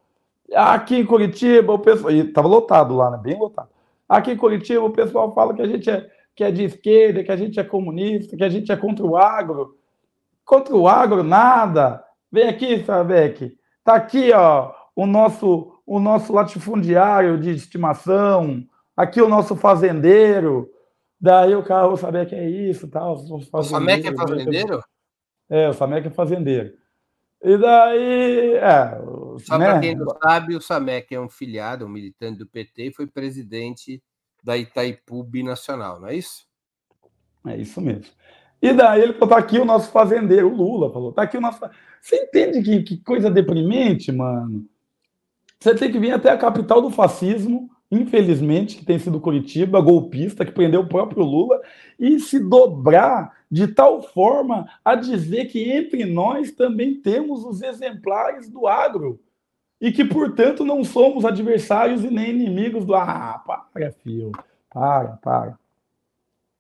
[0.53, 2.11] Aqui em Curitiba, o pessoal.
[2.11, 3.19] E estava lotado lá, né?
[3.21, 3.69] Bem lotado.
[4.07, 7.31] Aqui em Curitiba, o pessoal fala que a gente é que é de esquerda, que
[7.31, 9.77] a gente é comunista, que a gente é contra o agro.
[10.45, 12.03] Contra o agro, nada.
[12.31, 13.57] Vem aqui, Sabec.
[13.79, 18.63] Está aqui ó, o, nosso, o nosso latifundiário de estimação,
[18.95, 20.69] aqui o nosso fazendeiro.
[21.19, 23.13] Daí o cara, o Sabec é isso, tal.
[23.53, 24.81] O Sabec é fazendeiro?
[25.51, 26.73] É, o Samek é fazendeiro.
[27.43, 28.97] E daí, é.
[29.39, 29.65] Só né?
[29.65, 33.05] para quem não sabe, o Samek é um filiado, um militante do PT e foi
[33.05, 34.01] presidente
[34.41, 36.45] da Itaipu Binacional, não é isso?
[37.45, 38.05] É isso mesmo.
[38.61, 41.41] E daí ele falou: tá aqui o nosso fazendeiro, o Lula falou: tá aqui o
[41.41, 41.59] nosso.
[41.99, 44.65] Você entende que, que coisa deprimente, mano?
[45.59, 50.45] Você tem que vir até a capital do fascismo, infelizmente, que tem sido Curitiba, golpista,
[50.45, 51.61] que prendeu o próprio Lula,
[51.99, 58.49] e se dobrar de tal forma a dizer que entre nós também temos os exemplares
[58.49, 59.19] do agro
[59.79, 62.95] e que, portanto, não somos adversários e nem inimigos do.
[62.95, 64.31] Ah, para, filho.
[64.69, 65.59] Para, para.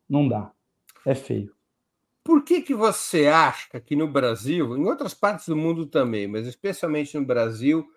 [0.09, 0.51] Não dá.
[1.05, 1.53] É feio.
[2.23, 6.45] Por que, que você acha que no Brasil, em outras partes do mundo também, mas
[6.45, 7.87] especialmente no Brasil,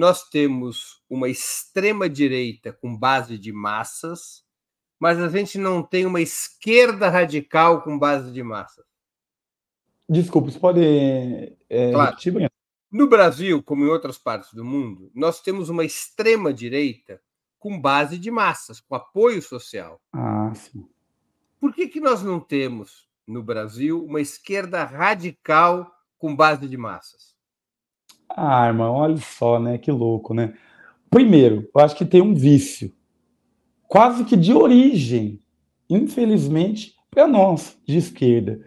[0.00, 4.42] nós temos uma extrema-direita com base de massas,
[4.98, 8.86] mas a gente não tem uma esquerda radical com base de massas?
[10.08, 10.80] Desculpa, você pode
[11.68, 12.10] é, claro.
[12.12, 12.50] repetir,
[12.90, 17.20] no Brasil, como em outras partes do mundo, nós temos uma extrema-direita
[17.58, 20.00] com base de massas, com apoio social.
[20.14, 20.88] Ah, sim.
[21.60, 27.29] Por que, que nós não temos, no Brasil, uma esquerda radical com base de massas?
[28.36, 29.78] Ah, irmão, olha só, né?
[29.78, 30.54] Que louco, né?
[31.10, 32.92] Primeiro, eu acho que tem um vício,
[33.88, 35.40] quase que de origem,
[35.88, 38.60] infelizmente, para nós, de esquerda.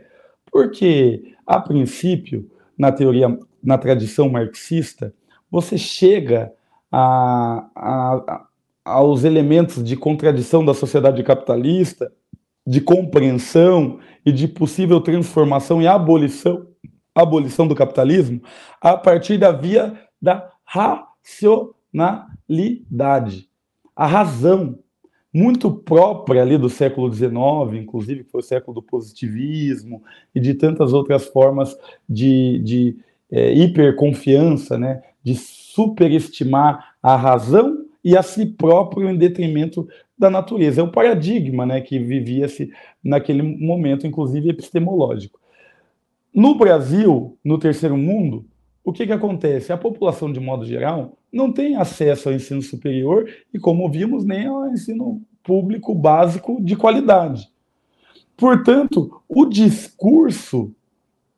[0.51, 5.13] Porque, a princípio, na teoria na tradição marxista,
[5.49, 6.51] você chega
[6.91, 8.45] a, a,
[8.83, 12.11] aos elementos de contradição da sociedade capitalista,
[12.67, 16.67] de compreensão e de possível transformação e abolição,
[17.13, 18.41] abolição do capitalismo,
[18.81, 23.49] a partir da via da racionalidade.
[23.95, 24.79] A razão,
[25.33, 27.33] muito própria ali do século XIX,
[27.73, 30.03] inclusive, que foi o século do positivismo
[30.33, 31.75] e de tantas outras formas
[32.07, 32.97] de, de
[33.31, 39.87] é, hiperconfiança, né, de superestimar a razão e a si próprio em detrimento
[40.17, 40.81] da natureza.
[40.81, 42.71] É o paradigma né, que vivia-se
[43.03, 45.39] naquele momento, inclusive epistemológico.
[46.33, 48.45] No Brasil, no terceiro mundo,
[48.83, 49.71] o que, que acontece?
[49.71, 54.47] A população, de modo geral, não tem acesso ao ensino superior e, como vimos, nem
[54.47, 57.47] ao ensino público básico de qualidade.
[58.35, 60.73] Portanto, o discurso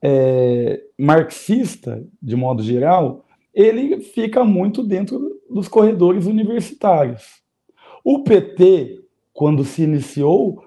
[0.01, 7.41] é, marxista, de modo geral, ele fica muito dentro dos corredores universitários.
[8.03, 9.01] O PT,
[9.33, 10.63] quando se iniciou,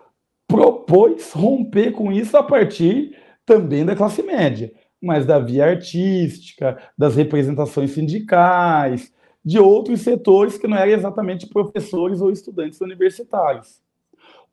[0.47, 3.17] propôs romper com isso a partir
[3.49, 4.71] também da classe média,
[5.01, 9.11] mas da via artística, das representações sindicais,
[9.43, 13.81] de outros setores que não eram exatamente professores ou estudantes universitários.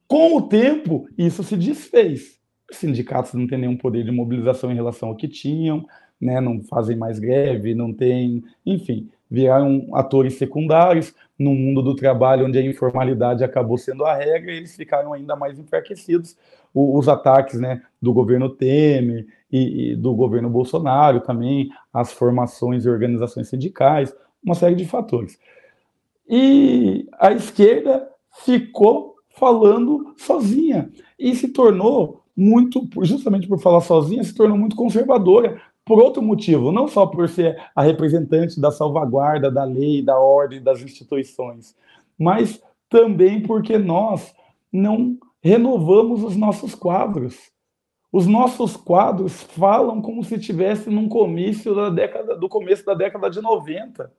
[0.08, 2.40] Com o tempo, isso se desfez.
[2.72, 5.86] Os sindicatos não têm nenhum poder de mobilização em relação ao que tinham,
[6.22, 12.46] né, não fazem mais greve, não tem, enfim, viraram atores secundários no mundo do trabalho
[12.46, 16.38] onde a informalidade acabou sendo a regra, eles ficaram ainda mais enfraquecidos.
[16.78, 22.90] Os ataques, né, do governo Temer e, e, do governo Bolsonaro também, as formações e
[22.90, 24.14] organizações sindicais,
[24.44, 25.40] uma série de fatores.
[26.28, 28.10] E a esquerda
[28.44, 35.62] ficou falando sozinha e se tornou muito, justamente por falar sozinha, se tornou muito conservadora,
[35.86, 40.62] por outro motivo, não só por ser a representante da salvaguarda da lei, da ordem,
[40.62, 41.76] das instituições,
[42.18, 44.34] mas também porque nós
[44.74, 47.52] não renovamos os nossos quadros.
[48.12, 53.30] Os nossos quadros falam como se estivesse num comício da década, do começo da década
[53.30, 54.12] de 90.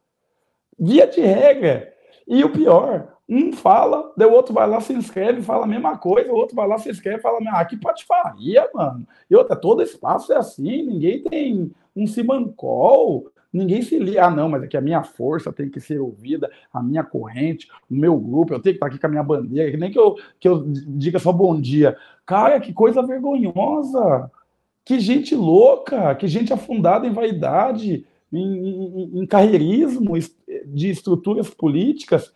[0.79, 1.93] Via de regra.
[2.29, 5.99] E o pior, um fala, daí o outro vai lá, se inscreve, fala a mesma
[5.99, 9.05] coisa, o outro vai lá, se inscreve, fala, ah, que patifaria, mano.
[9.29, 14.27] E outra, todo espaço é assim, ninguém tem um simancol, ninguém se liga.
[14.27, 17.69] Ah, não, mas é que a minha força tem que ser ouvida, a minha corrente,
[17.91, 19.99] o meu grupo, eu tenho que estar aqui com a minha bandeira, que nem que
[19.99, 21.97] eu, que eu diga só bom dia.
[22.25, 24.31] Cara, que coisa vergonhosa!
[24.85, 30.15] Que gente louca, que gente afundada em vaidade, em, em, em carreirismo
[30.67, 32.33] de estruturas políticas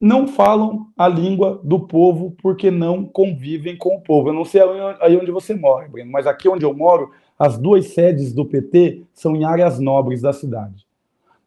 [0.00, 4.28] não falam a língua do povo porque não convivem com o povo.
[4.28, 4.60] Eu não sei
[5.00, 9.04] aí onde você mora, Breno, mas aqui onde eu moro, as duas sedes do PT
[9.12, 10.86] são em áreas nobres da cidade.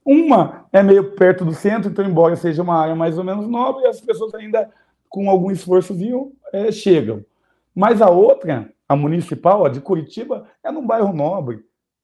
[0.06, 3.86] Uma é meio perto do centro, então, embora seja uma área mais ou menos nobre,
[3.86, 4.70] as pessoas ainda,
[5.10, 7.24] com algum esforço, viu, é, chegam.
[7.76, 11.64] Mas a outra, a municipal, a de Curitiba, é num bairro nobre,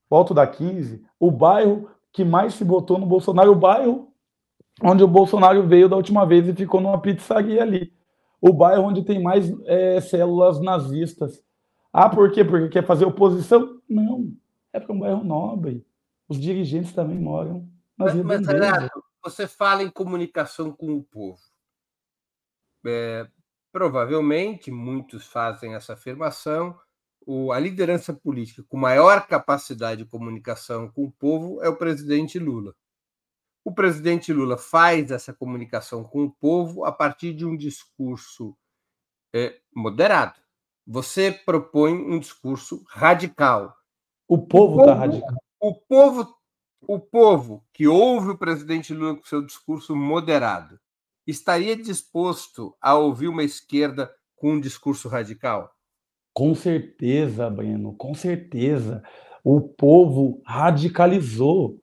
[0.10, 4.08] Alto da 15, o bairro que mais se botou no Bolsonaro, o bairro
[4.82, 7.92] onde o Bolsonaro veio da última vez e ficou numa pizzaria ali.
[8.40, 11.44] O bairro onde tem mais é, células nazistas.
[12.00, 12.46] Ah, por quê?
[12.46, 13.82] Porque quer fazer oposição?
[13.90, 14.32] Não.
[14.72, 15.84] É porque é um bairro nobre.
[16.30, 17.68] Os dirigentes também moram
[17.98, 21.42] nas mas, mas Renato, você fala em comunicação com o povo.
[22.86, 23.28] É,
[23.72, 26.80] provavelmente, muitos fazem essa afirmação,
[27.26, 32.38] o, a liderança política com maior capacidade de comunicação com o povo é o presidente
[32.38, 32.76] Lula.
[33.66, 38.56] O presidente Lula faz essa comunicação com o povo a partir de um discurso
[39.34, 40.47] é, moderado.
[40.88, 43.76] Você propõe um discurso radical.
[44.26, 45.36] O povo está radical.
[45.60, 46.36] O povo,
[46.88, 50.80] o povo que ouve o presidente Lula com seu discurso moderado
[51.26, 55.70] estaria disposto a ouvir uma esquerda com um discurso radical?
[56.34, 59.04] Com certeza, Breno, com certeza.
[59.44, 61.82] O povo radicalizou.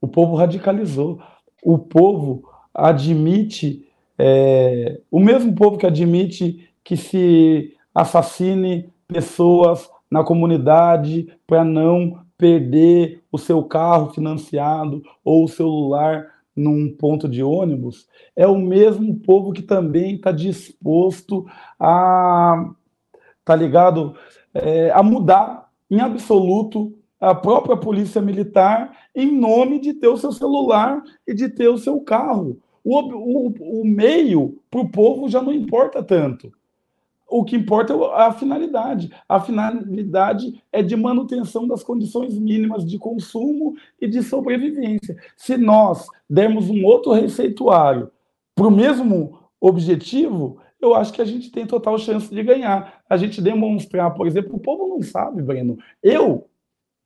[0.00, 1.20] O povo radicalizou.
[1.60, 3.84] O povo admite,
[4.16, 13.22] é, o mesmo povo que admite que se assassine pessoas na comunidade para não perder
[13.32, 19.52] o seu carro financiado ou o celular num ponto de ônibus, é o mesmo povo
[19.52, 21.46] que também está disposto
[21.78, 22.70] a,
[23.44, 24.14] tá ligado,
[24.54, 30.30] é, a mudar em absoluto a própria polícia militar em nome de ter o seu
[30.30, 32.60] celular e de ter o seu carro.
[32.84, 36.52] O, o, o meio para o povo já não importa tanto.
[37.28, 39.10] O que importa é a finalidade.
[39.28, 45.14] A finalidade é de manutenção das condições mínimas de consumo e de sobrevivência.
[45.36, 48.10] Se nós dermos um outro receituário
[48.54, 53.02] para o mesmo objetivo, eu acho que a gente tem total chance de ganhar.
[53.10, 55.76] A gente demonstrar, por exemplo, o povo não sabe, Breno.
[56.02, 56.48] Eu,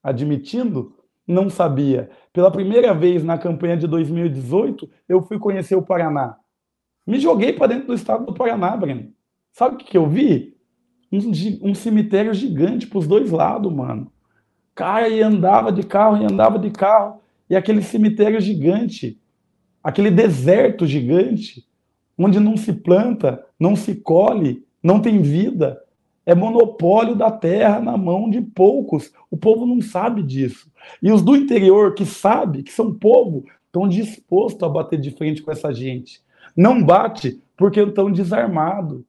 [0.02, 0.94] admitindo,
[1.26, 2.10] não sabia.
[2.32, 6.36] Pela primeira vez na campanha de 2018, eu fui conhecer o Paraná.
[7.04, 9.12] Me joguei para dentro do estado do Paraná, Breno.
[9.52, 10.56] Sabe o que, que eu vi?
[11.12, 14.10] Um, um cemitério gigante para os dois lados, mano.
[14.74, 17.20] Cara, e andava de carro, e andava de carro.
[17.48, 19.20] E aquele cemitério gigante,
[19.84, 21.66] aquele deserto gigante,
[22.16, 25.78] onde não se planta, não se colhe, não tem vida.
[26.24, 29.12] É monopólio da terra na mão de poucos.
[29.30, 30.70] O povo não sabe disso.
[31.02, 35.42] E os do interior que sabe, que são povo, estão dispostos a bater de frente
[35.42, 36.22] com essa gente.
[36.56, 39.02] Não bate porque estão desarmados.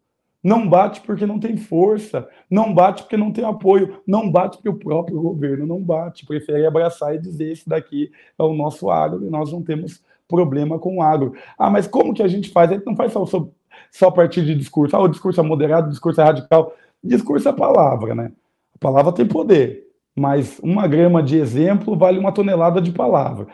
[0.43, 2.27] Não bate porque não tem força.
[2.49, 4.01] Não bate porque não tem apoio.
[4.05, 6.25] Não bate porque o próprio governo não bate.
[6.25, 10.77] Prefere abraçar e dizer: esse daqui é o nosso agro e nós não temos problema
[10.77, 11.33] com o agro.
[11.57, 12.71] Ah, mas como que a gente faz?
[12.71, 13.47] A gente não faz só, só,
[13.89, 14.95] só a partir de discurso.
[14.95, 16.73] Ah, o discurso é moderado, o discurso é radical.
[17.01, 18.31] Discurso é palavra, né?
[18.75, 23.47] A palavra tem poder, mas uma grama de exemplo vale uma tonelada de palavra.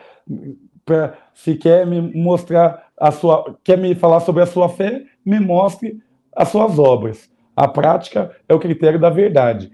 [0.84, 5.38] Pra, se quer me mostrar a sua, quer me falar sobre a sua fé, me
[5.38, 6.00] mostre
[6.34, 7.30] as suas obras.
[7.54, 9.70] A prática é o critério da verdade.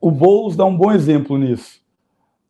[0.00, 1.80] O Boulos dá um bom exemplo nisso,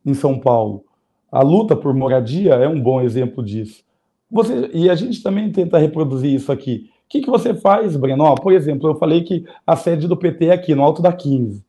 [0.04, 0.84] em São Paulo.
[1.30, 3.84] A luta por moradia é um bom exemplo disso.
[4.30, 8.22] Você, e a gente também tenta reproduzir isso aqui que, que você faz, Breno?
[8.22, 11.12] Ó, por exemplo, eu falei que a sede do PT é aqui, no Alto da
[11.12, 11.62] 15.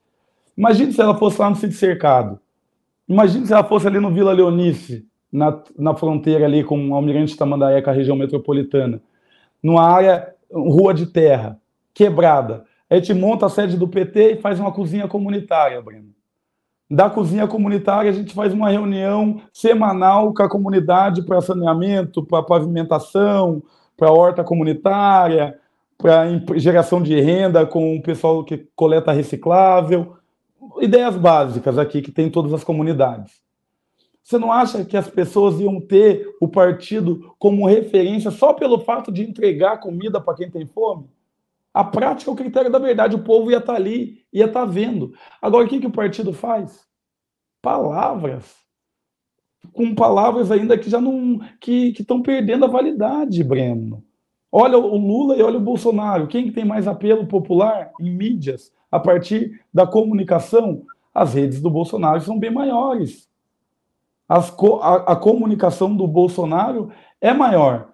[0.55, 2.39] Imagine se ela fosse lá no sítio cercado.
[3.09, 5.03] Imagine se ela fosse ali no Vila Leonice,
[5.33, 9.01] na, na fronteira ali com o Almirante Tamandaré, com a região metropolitana.
[9.63, 11.59] Numa área, rua de terra,
[11.93, 12.65] quebrada.
[12.89, 16.09] A gente monta a sede do PT e faz uma cozinha comunitária, Breno.
[16.89, 22.43] Da cozinha comunitária, a gente faz uma reunião semanal com a comunidade para saneamento, para
[22.43, 23.63] pavimentação,
[23.95, 25.57] para horta comunitária,
[25.97, 26.25] para
[26.57, 30.17] geração de renda com o pessoal que coleta reciclável.
[30.81, 33.41] Ideias básicas aqui que tem em todas as comunidades.
[34.23, 39.11] Você não acha que as pessoas iam ter o partido como referência só pelo fato
[39.11, 41.09] de entregar comida para quem tem fome?
[41.73, 43.15] A prática é o critério da verdade.
[43.15, 45.13] O povo ia estar tá ali, ia estar tá vendo.
[45.41, 46.85] Agora, o que, que o partido faz?
[47.61, 48.61] Palavras
[49.71, 54.03] com palavras ainda que já não que estão perdendo a validade, Breno.
[54.51, 56.27] Olha o Lula e olha o Bolsonaro.
[56.27, 60.83] Quem que tem mais apelo popular em mídias a partir da comunicação?
[61.13, 63.29] As redes do Bolsonaro são bem maiores.
[64.31, 64.49] As,
[64.81, 67.89] a, a comunicação do Bolsonaro é maior.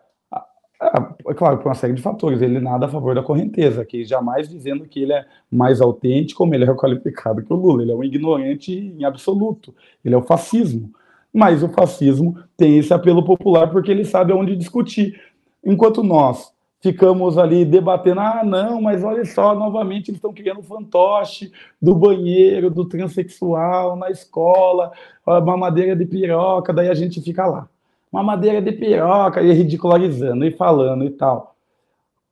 [1.27, 2.43] É claro, por uma série de fatores.
[2.43, 6.49] Ele nada a favor da correnteza, que jamais dizendo que ele é mais autêntico ou
[6.49, 7.81] melhor qualificado que o Lula.
[7.81, 9.73] Ele é um ignorante em absoluto.
[10.05, 10.91] Ele é o fascismo.
[11.33, 15.19] Mas o fascismo tem esse apelo popular porque ele sabe aonde discutir.
[15.65, 21.51] Enquanto nós ficamos ali debatendo, ah, não, mas olha só, novamente eles estão criando fantoche
[21.82, 24.91] do banheiro, do transexual na escola,
[25.25, 27.67] mamadeira de piroca, daí a gente fica lá.
[28.11, 31.55] Mamadeira de piroca, e ridicularizando, e falando e tal.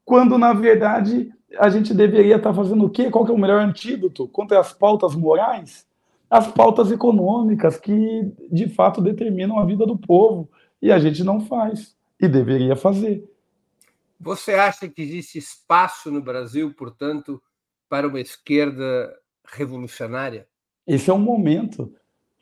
[0.06, 3.10] Quando, na verdade, a gente deveria estar fazendo o quê?
[3.10, 5.86] Qual que é o melhor antídoto contra as pautas morais?
[6.30, 10.50] as pautas econômicas que de fato determinam a vida do povo
[10.82, 13.24] e a gente não faz e deveria fazer.
[14.26, 17.40] Você acha que existe espaço no Brasil, portanto,
[17.88, 19.16] para uma esquerda
[19.54, 20.48] revolucionária?
[20.88, 21.94] Esse é um momento.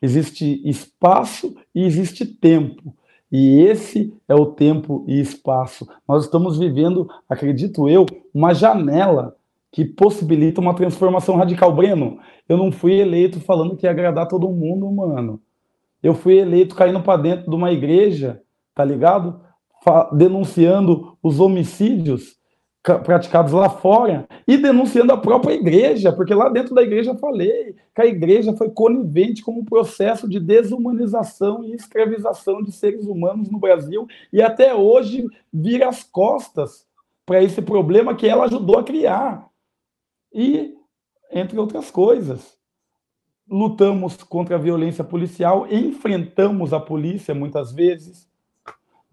[0.02, 2.96] Existe espaço e existe tempo.
[3.30, 5.86] E esse é o tempo e espaço.
[6.08, 9.36] Nós estamos vivendo, acredito eu, uma janela
[9.70, 11.76] que possibilita uma transformação radical.
[11.76, 12.18] Breno,
[12.48, 15.42] eu não fui eleito falando que ia agradar todo mundo, mano.
[16.02, 18.42] Eu fui eleito caindo para dentro de uma igreja,
[18.74, 19.44] tá ligado?
[20.12, 22.38] Denunciando os homicídios
[23.06, 28.02] praticados lá fora e denunciando a própria igreja, porque lá dentro da igreja falei que
[28.02, 33.58] a igreja foi conivente com um processo de desumanização e escravização de seres humanos no
[33.58, 36.86] Brasil e até hoje vira as costas
[37.26, 39.48] para esse problema que ela ajudou a criar.
[40.34, 40.76] E,
[41.32, 42.58] entre outras coisas,
[43.50, 48.28] lutamos contra a violência policial, enfrentamos a polícia muitas vezes,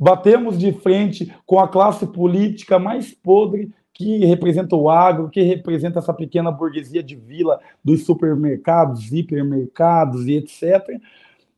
[0.00, 5.98] batemos de frente com a classe política mais podre que representa o agro, que representa
[5.98, 10.98] essa pequena burguesia de vila dos supermercados, hipermercados e etc.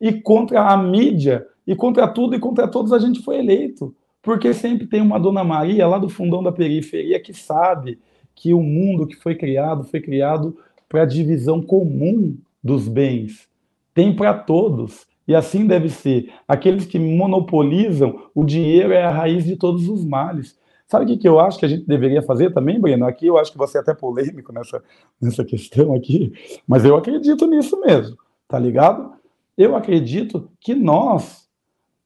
[0.00, 3.94] E contra a mídia, e contra tudo e contra todos a gente foi eleito.
[4.20, 8.00] Porque sempre tem uma Dona Maria lá do fundão da periferia que sabe
[8.34, 10.56] que o mundo que foi criado foi criado
[10.88, 13.48] para a divisão comum dos bens.
[13.94, 15.06] Tem para todos.
[15.26, 16.32] E assim deve ser.
[16.46, 20.58] Aqueles que monopolizam o dinheiro é a raiz de todos os males.
[20.86, 23.06] Sabe o que, que eu acho que a gente deveria fazer também, Breno?
[23.06, 24.82] Aqui eu acho que você é até polêmico nessa,
[25.20, 26.32] nessa questão aqui,
[26.66, 28.16] mas eu acredito nisso mesmo,
[28.46, 29.12] tá ligado?
[29.56, 31.48] Eu acredito que nós,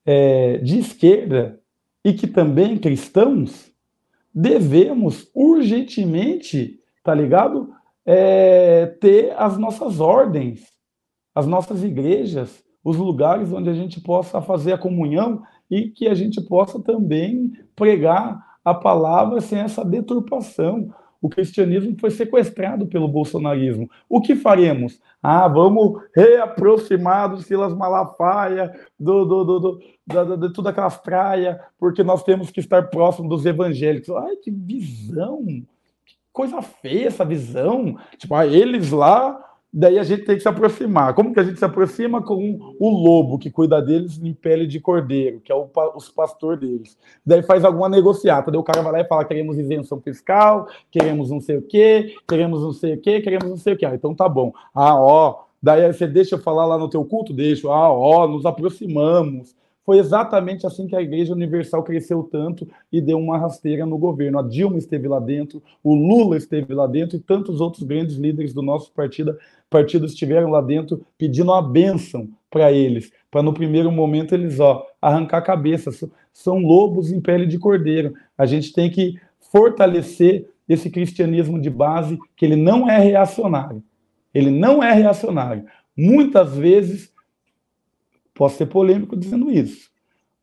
[0.05, 1.59] é, de esquerda,
[2.05, 3.73] e que também cristãos,
[4.33, 7.75] devemos urgentemente, tá ligado?
[8.05, 10.65] É, ter as nossas ordens,
[11.35, 16.15] as nossas igrejas, os lugares onde a gente possa fazer a comunhão e que a
[16.15, 20.95] gente possa também pregar a palavra sem essa deturpação.
[21.21, 23.91] o cristianismo foi sequestrado pelo bolsonarismo.
[24.09, 25.01] O que faremos?
[25.21, 31.59] Ah, vamos reaproximar do Silas Malafaia, do, do, do, do da, de todas aquelas praias,
[31.81, 34.11] porque nós temos que estar próximo dos evangélicos.
[34.11, 35.45] Ai, que visão!
[35.45, 37.99] Que coisa feia essa visão.
[38.17, 39.43] Tipo, ah, eles lá
[39.79, 41.13] daí a gente tem que se aproximar.
[41.13, 42.23] Como que a gente se aproxima?
[42.23, 46.57] Com o lobo que cuida deles em pele de cordeiro, que é o, os pastor
[46.57, 46.97] deles.
[47.25, 51.31] Daí faz alguma negociata, daí o cara vai lá e fala: queremos isenção fiscal, queremos
[51.31, 53.85] não sei o quê, queremos não sei o quê, queremos não sei o quê.
[53.85, 54.51] Ah, então tá bom.
[54.75, 57.35] Ah, ó, daí você deixa eu falar lá no teu culto?
[57.35, 57.69] Deixa.
[57.69, 59.55] Ah, ó, nos aproximamos.
[59.87, 64.41] Foi exatamente assim que a Igreja Universal cresceu tanto e deu uma rasteira no governo.
[64.41, 68.53] A Dilma esteve lá dentro, o Lula esteve lá dentro e tantos outros grandes líderes
[68.53, 69.39] do nosso partido,
[69.71, 74.85] partido estiveram lá dentro pedindo a bênção para eles, para no primeiro momento eles ó,
[75.01, 75.93] arrancar a cabeça.
[76.33, 78.13] São lobos em pele de cordeiro.
[78.37, 79.15] A gente tem que
[79.53, 83.81] fortalecer esse cristianismo de base, que ele não é reacionário.
[84.35, 85.65] Ele não é reacionário.
[85.97, 87.13] Muitas vezes
[88.37, 89.91] Posso ser polêmico dizendo isso,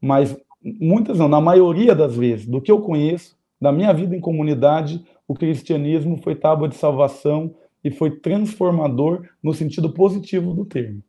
[0.01, 4.19] mas muitas não, na maioria das vezes, do que eu conheço, da minha vida em
[4.19, 11.03] comunidade, o cristianismo foi tábua de salvação e foi transformador no sentido positivo do termo.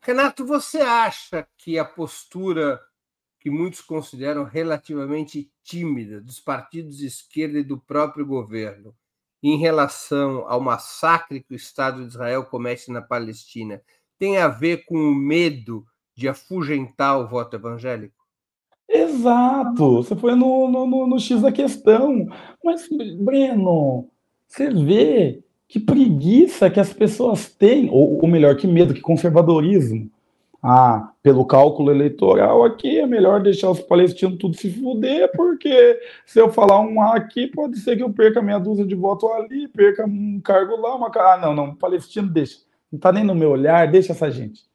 [0.00, 2.80] Renato, você acha que a postura
[3.38, 8.94] que muitos consideram relativamente tímida dos partidos de esquerda e do próprio governo
[9.42, 13.80] em relação ao massacre que o Estado de Israel comete na Palestina
[14.22, 18.14] tem a ver com o medo de afugentar o voto evangélico?
[18.88, 22.28] Exato, você foi no, no, no, X da questão.
[22.64, 24.06] Mas, Breno,
[24.46, 30.08] você vê que preguiça que as pessoas têm, ou, ou melhor, que medo, que conservadorismo.
[30.62, 36.38] Ah, pelo cálculo eleitoral aqui, é melhor deixar os palestinos tudo se fuder, porque se
[36.38, 39.66] eu falar um A aqui, pode ser que eu perca meia dúzia de votos ali,
[39.66, 41.10] perca um cargo lá, uma...
[41.12, 42.58] Ah, não, não, palestino deixa
[42.92, 44.70] não está nem no meu olhar, deixa essa gente.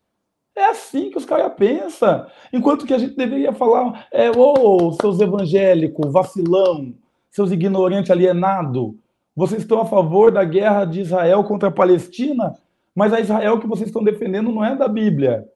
[0.56, 2.26] É assim que os caras pensam.
[2.52, 6.96] Enquanto que a gente deveria falar, é, ô, seus evangélicos, vacilão,
[7.30, 8.96] seus ignorantes alienados,
[9.36, 12.58] vocês estão a favor da guerra de Israel contra a Palestina,
[12.96, 15.48] mas a Israel que vocês estão defendendo não é da Bíblia,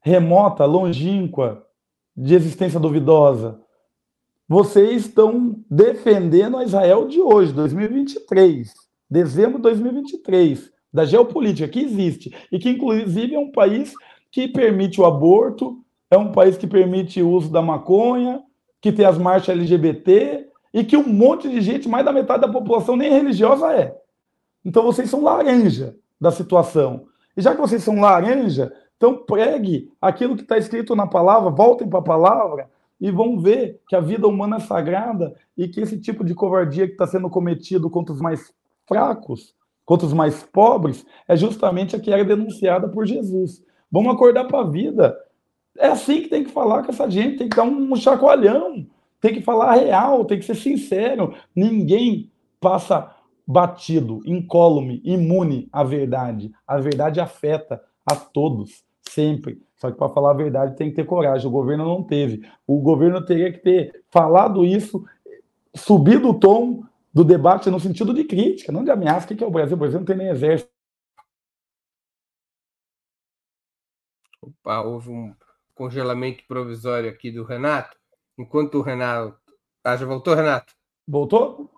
[0.00, 1.66] remota, longínqua,
[2.16, 3.58] de existência duvidosa.
[4.48, 8.72] Vocês estão defendendo a Israel de hoje, 2023,
[9.10, 13.92] dezembro de 2023 da geopolítica que existe e que, inclusive, é um país
[14.30, 18.42] que permite o aborto, é um país que permite o uso da maconha,
[18.80, 22.52] que tem as marchas LGBT e que um monte de gente, mais da metade da
[22.52, 23.96] população, nem religiosa é.
[24.64, 27.06] Então vocês são laranja da situação.
[27.36, 31.88] E já que vocês são laranja, então pregue aquilo que está escrito na palavra, voltem
[31.88, 32.70] para a palavra
[33.00, 36.86] e vão ver que a vida humana é sagrada e que esse tipo de covardia
[36.86, 38.52] que está sendo cometido contra os mais
[38.86, 39.54] fracos
[39.86, 43.64] contra os mais pobres, é justamente a que era denunciada por Jesus.
[43.90, 45.16] Vamos acordar para a vida.
[45.78, 48.84] É assim que tem que falar com essa gente, tem que dar um chacoalhão,
[49.20, 51.34] tem que falar real, tem que ser sincero.
[51.54, 52.30] Ninguém
[52.60, 53.14] passa
[53.46, 56.50] batido, incólume, imune à verdade.
[56.66, 59.62] A verdade afeta a todos, sempre.
[59.76, 61.46] Só que para falar a verdade tem que ter coragem.
[61.46, 62.42] O governo não teve.
[62.66, 65.04] O governo teria que ter falado isso,
[65.74, 66.82] subido o tom,
[67.16, 69.24] do debate no sentido de crítica, não de ameaça.
[69.24, 69.74] O que é o Brasil?
[69.74, 70.70] O Brasil não tem nem exército.
[74.42, 75.34] Opa, houve um
[75.74, 77.96] congelamento provisório aqui do Renato.
[78.36, 79.34] Enquanto o Renato.
[79.82, 80.74] Ah, já voltou, Renato?
[81.08, 81.70] Voltou?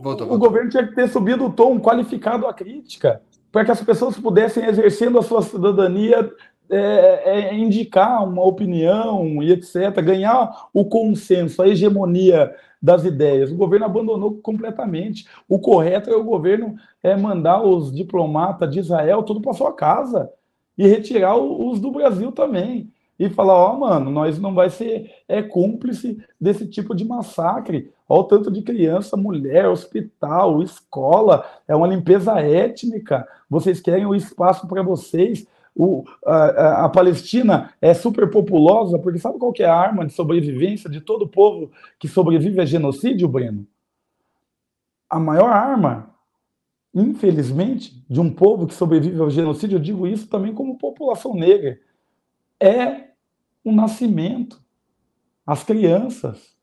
[0.00, 0.32] Voltou.
[0.32, 3.22] O governo tinha que ter subido o tom qualificado à crítica,
[3.52, 6.34] para que as pessoas pudessem, exercendo a sua cidadania,
[6.70, 13.50] é, é, indicar uma opinião e etc., ganhar o consenso, a hegemonia das ideias.
[13.50, 15.26] O governo abandonou completamente.
[15.48, 20.30] O correto é o governo é mandar os diplomatas de Israel tudo para sua casa
[20.76, 22.92] e retirar os do Brasil também.
[23.18, 27.90] E falar, ó, oh, mano, nós não vai ser é cúmplice desse tipo de massacre.
[28.06, 33.26] Olha o tanto de criança, mulher, hospital, escola, é uma limpeza étnica.
[33.48, 35.46] Vocês querem o espaço para vocês
[35.76, 40.88] o, a, a, Palestina é super populosa, porque sabe qual é a arma de sobrevivência
[40.88, 43.66] de todo povo que sobrevive a genocídio, Breno?
[45.08, 46.14] A maior arma,
[46.94, 51.78] infelizmente, de um povo que sobrevive ao genocídio, eu digo isso também como população negra,
[52.58, 53.10] é
[53.62, 54.64] o nascimento,
[55.46, 56.56] as crianças,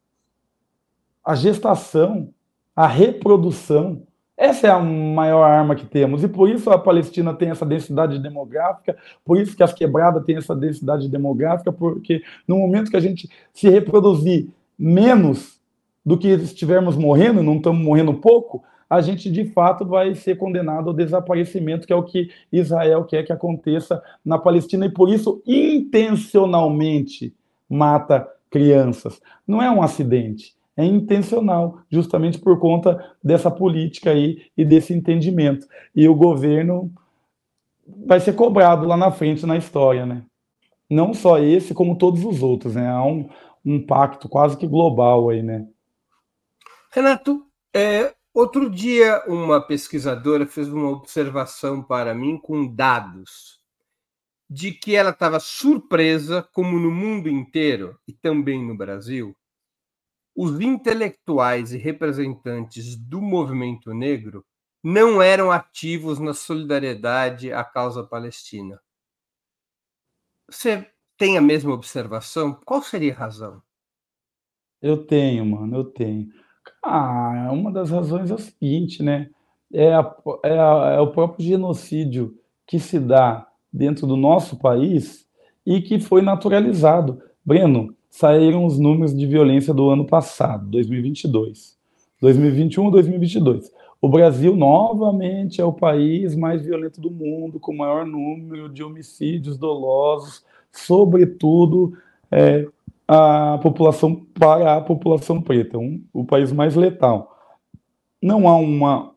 [1.23, 2.33] a gestação,
[2.75, 4.07] a reprodução.
[4.35, 8.17] Essa é a maior arma que temos, e por isso a Palestina tem essa densidade
[8.17, 13.01] demográfica, por isso que as quebradas têm essa densidade demográfica, porque no momento que a
[13.01, 15.61] gente se reproduzir menos
[16.03, 20.89] do que estivermos morrendo, não estamos morrendo pouco, a gente de fato vai ser condenado
[20.89, 25.41] ao desaparecimento, que é o que Israel quer que aconteça na Palestina, e por isso
[25.45, 27.33] intencionalmente
[27.69, 29.21] mata crianças.
[29.47, 35.67] Não é um acidente, é intencional, justamente por conta dessa política aí e desse entendimento.
[35.95, 36.91] E o governo
[38.05, 40.25] vai ser cobrado lá na frente na história, né?
[40.89, 42.89] Não só esse, como todos os outros, né?
[42.89, 43.29] Há um,
[43.63, 45.67] um pacto quase que global aí, né?
[46.91, 53.61] Renato, é, outro dia uma pesquisadora fez uma observação para mim com dados
[54.49, 59.35] de que ela estava surpresa como no mundo inteiro e também no Brasil
[60.35, 64.45] os intelectuais e representantes do movimento negro
[64.83, 68.81] não eram ativos na solidariedade à causa palestina.
[70.49, 72.53] Você tem a mesma observação?
[72.65, 73.61] Qual seria a razão?
[74.81, 76.27] Eu tenho, mano, eu tenho.
[76.83, 79.29] Ah, uma das razões é o seguinte, né?
[79.71, 85.25] É, a, é, a, é o próprio genocídio que se dá dentro do nosso país
[85.65, 87.21] e que foi naturalizado.
[87.45, 91.75] Breno, saíram os números de violência do ano passado, 2022.
[92.21, 93.71] 2021 2022.
[93.99, 99.57] O Brasil novamente é o país mais violento do mundo, com maior número de homicídios
[99.57, 101.97] dolosos, sobretudo
[102.29, 102.67] é,
[103.07, 107.35] a população para a população preta, um, o país mais letal.
[108.21, 109.11] Não há uma,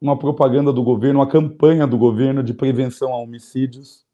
[0.00, 4.06] uma propaganda do governo, uma campanha do governo de prevenção a homicídios.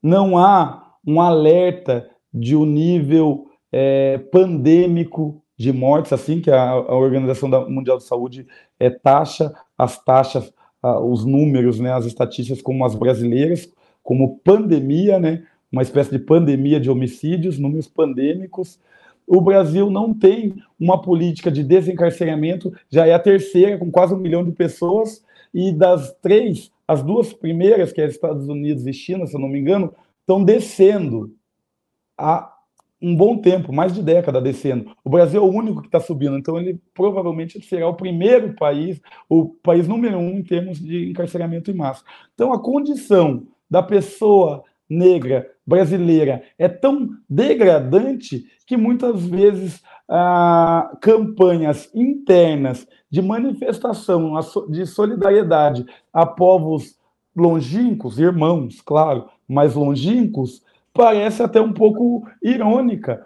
[0.00, 6.94] Não há um alerta de um nível é, pandêmico de mortes, assim que a, a
[6.94, 8.46] Organização Mundial de Saúde
[8.78, 10.52] é, taxa as taxas,
[10.82, 13.72] os números, né, as estatísticas como as brasileiras,
[14.02, 18.80] como pandemia, né, uma espécie de pandemia de homicídios, números pandêmicos.
[19.26, 24.18] O Brasil não tem uma política de desencarceramento, já é a terceira, com quase um
[24.18, 25.22] milhão de pessoas,
[25.54, 29.48] e das três, as duas primeiras, que é Estados Unidos e China, se eu não
[29.48, 31.34] me engano, estão descendo
[32.18, 32.52] há
[33.00, 34.90] um bom tempo, mais de década descendo.
[35.04, 39.00] O Brasil é o único que está subindo, então ele provavelmente será o primeiro país,
[39.28, 42.02] o país número um em termos de encarceramento em massa.
[42.34, 51.90] Então a condição da pessoa negra brasileira é tão degradante que muitas vezes ah, campanhas
[51.94, 54.32] internas de manifestação
[54.70, 56.98] de solidariedade a povos
[57.36, 60.62] longínquos, irmãos, claro, mas longínquos,
[60.98, 63.24] parece até um pouco irônica.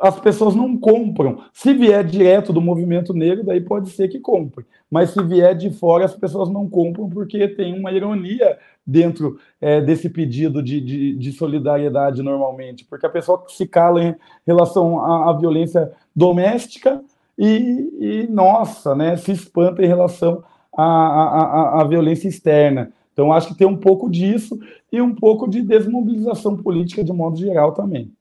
[0.00, 1.44] As pessoas não compram.
[1.52, 4.66] Se vier direto do movimento negro, daí pode ser que compre.
[4.90, 9.80] Mas se vier de fora, as pessoas não compram porque tem uma ironia dentro é,
[9.80, 12.84] desse pedido de, de, de, solidariedade normalmente.
[12.84, 17.00] Porque a pessoa se cala em relação à, à violência doméstica
[17.38, 20.42] e, e, nossa, né, se espanta em relação
[20.76, 22.90] à, à, à violência externa.
[23.14, 24.58] Então, acho que tem um pouco disso
[24.90, 28.12] e um pouco de desmobilização política de modo geral também.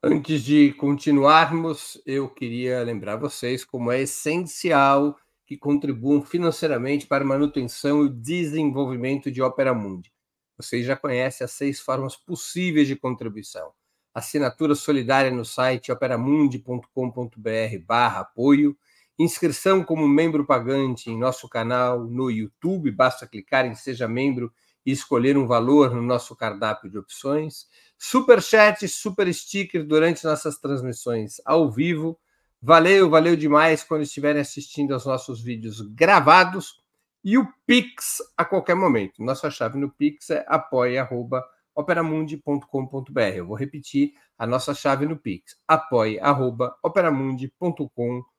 [0.00, 7.26] Antes de continuarmos, eu queria lembrar vocês como é essencial que contribuam financeiramente para a
[7.26, 10.12] manutenção e desenvolvimento de Opera Mundi.
[10.56, 13.72] Vocês já conhecem as seis formas possíveis de contribuição.
[14.14, 18.76] Assinatura solidária no site operamundi.com.br/apoio
[19.18, 24.52] Inscrição como membro pagante em nosso canal no YouTube, basta clicar em Seja Membro
[24.86, 27.66] e escolher um valor no nosso cardápio de opções.
[27.98, 32.16] Super chat, super sticker durante nossas transmissões ao vivo.
[32.62, 36.80] Valeu, valeu demais quando estiverem assistindo aos nossos vídeos gravados.
[37.24, 39.20] E o Pix a qualquer momento.
[39.20, 43.20] Nossa chave no Pix é apoia.operamundi.com.br.
[43.34, 48.37] Eu vou repetir a nossa chave no Pix: apoia.operamundi.com.br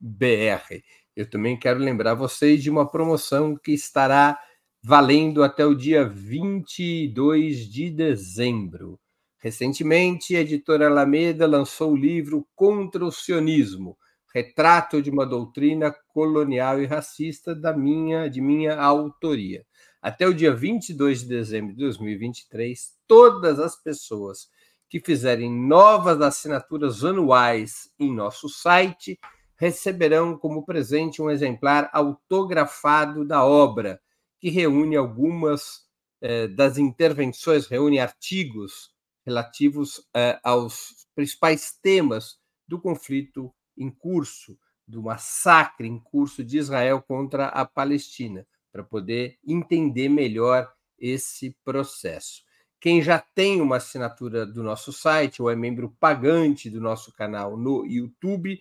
[0.00, 0.82] br
[1.14, 4.38] Eu também quero lembrar vocês de uma promoção que estará
[4.82, 8.98] valendo até o dia 22 de dezembro.
[9.38, 13.96] Recentemente, a editora Alameda lançou o livro Contra o Sionismo,
[14.34, 19.64] retrato de uma doutrina colonial e racista da minha, de minha autoria.
[20.02, 24.48] Até o dia 22 de dezembro de 2023, todas as pessoas
[24.88, 29.18] que fizerem novas assinaturas anuais em nosso site
[29.56, 34.00] receberão como presente um exemplar autografado da obra,
[34.38, 35.86] que reúne algumas
[36.20, 38.94] eh, das intervenções, reúne artigos
[39.24, 42.38] relativos eh, aos principais temas
[42.68, 49.38] do conflito em curso, do massacre em curso de Israel contra a Palestina, para poder
[49.44, 52.44] entender melhor esse processo.
[52.80, 57.56] Quem já tem uma assinatura do nosso site ou é membro pagante do nosso canal
[57.56, 58.60] no YouTube,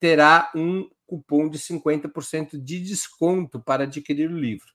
[0.00, 4.68] terá um cupom de 50% de desconto para adquirir o livro.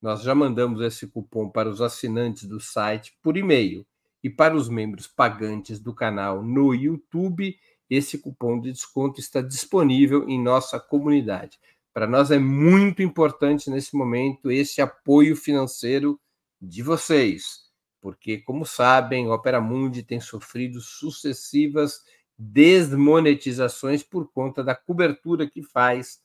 [0.00, 3.86] Nós já mandamos esse cupom para os assinantes do site por e-mail
[4.22, 7.56] e para os membros pagantes do canal no YouTube,
[7.88, 11.58] esse cupom de desconto está disponível em nossa comunidade.
[11.92, 16.18] Para nós é muito importante nesse momento esse apoio financeiro
[16.60, 17.70] de vocês,
[18.00, 22.00] porque, como sabem, Opera Mundi tem sofrido sucessivas
[22.44, 26.20] desmonetizações por conta da cobertura que faz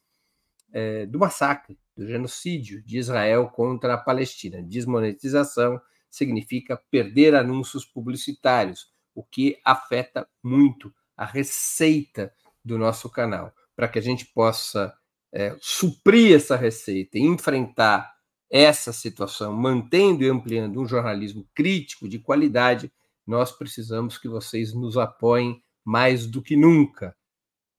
[0.74, 4.62] é, do massacre, do genocídio de Israel contra a Palestina.
[4.64, 12.34] Desmonetização significa perder anúncios publicitários, o que afeta muito a receita
[12.66, 13.54] do nosso canal.
[13.76, 14.92] Para que a gente possa
[15.32, 18.12] é, suprir essa receita e enfrentar
[18.50, 22.92] essa situação, mantendo e ampliando um jornalismo crítico de qualidade,
[23.26, 27.16] nós precisamos que vocês nos apoiem mais do que nunca.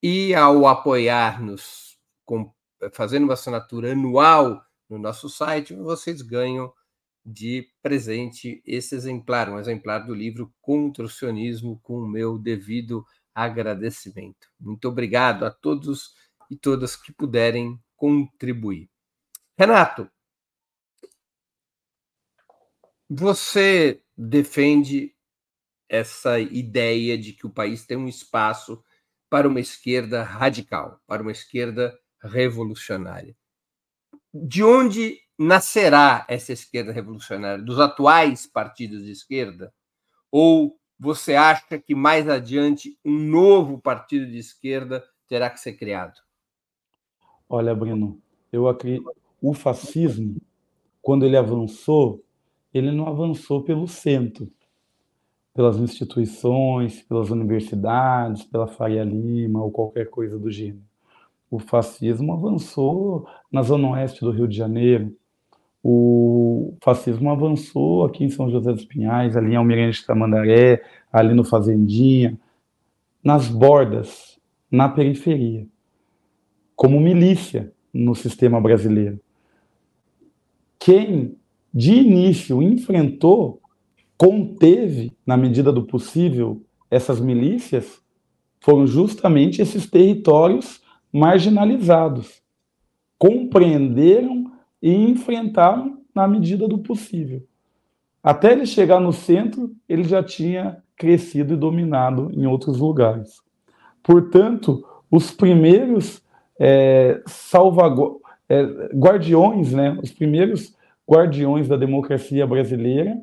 [0.03, 1.99] E ao apoiar-nos
[2.91, 6.73] fazendo uma assinatura anual no nosso site, vocês ganham
[7.23, 13.05] de presente esse exemplar, um exemplar do livro Contra o Sionismo, com o meu devido
[13.35, 14.49] agradecimento.
[14.59, 16.15] Muito obrigado a todos
[16.51, 18.89] e todas que puderem contribuir.
[19.59, 20.11] Renato,
[23.07, 25.15] você defende
[25.89, 28.83] essa ideia de que o país tem um espaço
[29.31, 33.37] para uma esquerda radical, para uma esquerda revolucionária.
[34.33, 37.63] De onde nascerá essa esquerda revolucionária?
[37.63, 39.73] Dos atuais partidos de esquerda?
[40.31, 46.19] Ou você acha que mais adiante um novo partido de esquerda terá que ser criado?
[47.49, 48.21] Olha, Bruno,
[48.53, 49.11] eu acredito,
[49.41, 50.41] o fascismo,
[51.01, 52.25] quando ele avançou,
[52.75, 54.53] ele não avançou pelo centro,
[55.59, 60.85] pelas instituições, pelas universidades, pela Faria Lima ou qualquer coisa do gênero.
[61.51, 65.13] O fascismo avançou na zona oeste do Rio de Janeiro.
[65.83, 70.81] O fascismo avançou aqui em São José dos Pinhais, ali em Almirante Tamandaré,
[71.13, 72.39] ali no Fazendinha,
[73.21, 74.39] nas bordas,
[74.71, 75.67] na periferia
[76.77, 79.19] como milícia no sistema brasileiro.
[80.79, 81.35] Quem,
[81.75, 83.58] de início, enfrentou,
[84.19, 86.61] conteve, na medida do possível,
[86.91, 88.01] essas milícias,
[88.61, 92.43] foram justamente esses territórios marginalizados.
[93.17, 94.51] Compreenderam
[94.83, 97.43] e enfrentaram na medida do possível.
[98.23, 103.41] Até ele chegar no centro, ele já tinha crescido e dominado em outros lugares.
[104.03, 106.21] Portanto, os primeiros
[106.59, 108.63] é, salvagu é,
[108.95, 110.75] guardiões, né, os primeiros
[111.09, 113.17] guardiões da democracia brasileira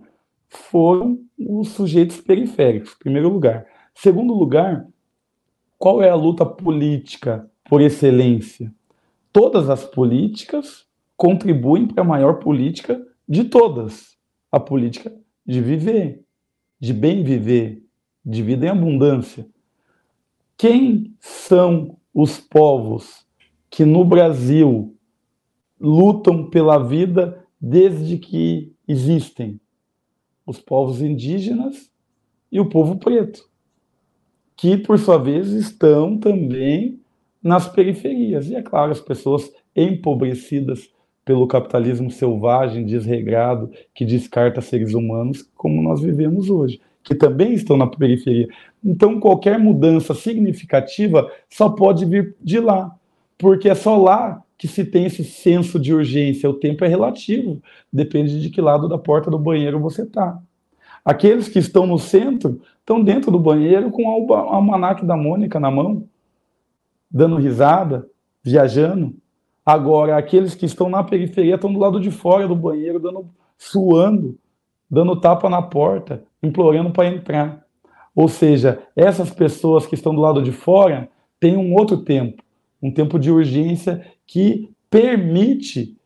[0.50, 3.66] foram os sujeitos periféricos, primeiro lugar.
[3.94, 4.88] Segundo lugar,
[5.78, 8.74] qual é a luta política por excelência?
[9.32, 10.86] Todas as políticas
[11.18, 14.18] contribuem para a maior política de todas,
[14.52, 15.14] a política
[15.46, 16.24] de viver,
[16.80, 17.84] de bem viver,
[18.26, 19.48] de vida em abundância.
[20.58, 23.26] Quem são os povos
[23.70, 24.96] que no Brasil
[25.80, 29.60] lutam pela vida desde que existem
[30.46, 31.90] os povos indígenas
[32.52, 33.48] e o povo preto,
[34.56, 37.00] que por sua vez estão também
[37.42, 38.50] nas periferias.
[38.50, 40.90] E é claro, as pessoas empobrecidas
[41.24, 47.76] pelo capitalismo selvagem, desregrado, que descarta seres humanos, como nós vivemos hoje, que também estão
[47.76, 48.48] na periferia.
[48.84, 52.96] Então, qualquer mudança significativa só pode vir de lá
[53.38, 56.50] porque é só lá que se tem esse senso de urgência.
[56.50, 60.40] O tempo é relativo, depende de que lado da porta do banheiro você está.
[61.04, 65.70] Aqueles que estão no centro estão dentro do banheiro com o almanac da Mônica na
[65.70, 66.08] mão,
[67.12, 68.08] dando risada,
[68.44, 69.16] viajando.
[69.66, 74.38] Agora, aqueles que estão na periferia estão do lado de fora do banheiro, dando, suando,
[74.90, 77.66] dando tapa na porta, implorando para entrar.
[78.16, 82.45] Ou seja, essas pessoas que estão do lado de fora têm um outro tempo
[82.86, 85.98] um tempo de urgência que permite,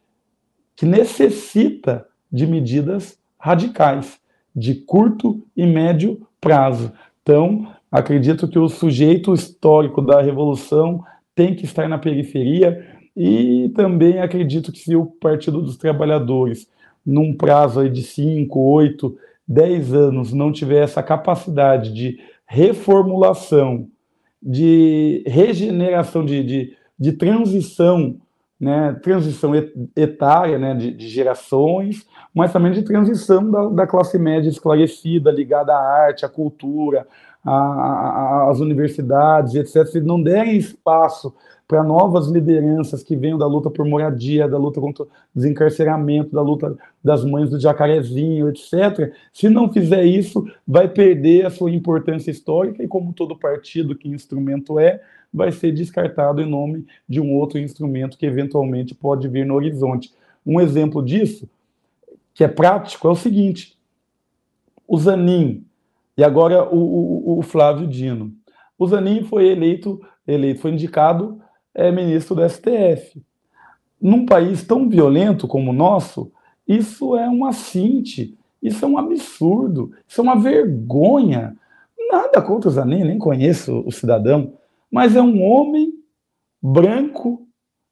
[0.77, 4.17] que necessita de medidas radicais,
[4.55, 6.93] de curto e médio prazo.
[7.21, 11.03] Então, acredito que o sujeito histórico da revolução
[11.35, 16.65] tem que estar na periferia e também acredito que se o Partido dos Trabalhadores,
[17.05, 23.89] num prazo de 5, 8, 10 anos, não tiver essa capacidade de reformulação
[24.41, 28.17] de regeneração, de, de, de transição,
[28.59, 29.51] né, transição
[29.95, 35.73] etária, né, de, de, gerações, mas também de transição da, da, classe média esclarecida, ligada
[35.73, 37.07] à arte, à cultura,
[37.45, 41.33] as universidades, etc., se não derem espaço
[41.69, 46.41] para novas lideranças que venham da luta por moradia, da luta contra o desencarceramento, da
[46.41, 49.13] luta das mães do jacarezinho, etc.
[49.31, 54.09] Se não fizer isso, vai perder a sua importância histórica e, como todo partido que
[54.09, 54.99] instrumento é,
[55.31, 60.11] vai ser descartado em nome de um outro instrumento que eventualmente pode vir no horizonte.
[60.43, 61.47] Um exemplo disso,
[62.33, 63.77] que é prático, é o seguinte:
[64.87, 65.63] o Zanin
[66.17, 68.33] e agora o, o, o Flávio Dino.
[68.75, 71.39] O Zanin foi eleito, eleito foi indicado
[71.73, 73.21] é ministro do STF.
[74.01, 76.31] Num país tão violento como o nosso,
[76.67, 81.57] isso é um assinte, isso é um absurdo, isso é uma vergonha.
[82.11, 84.53] Nada contra o Zanin, nem conheço o cidadão,
[84.91, 85.93] mas é um homem
[86.61, 87.47] branco,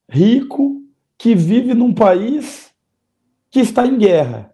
[0.09, 0.81] rico,
[1.17, 2.71] que vive num país
[3.49, 4.53] que está em guerra.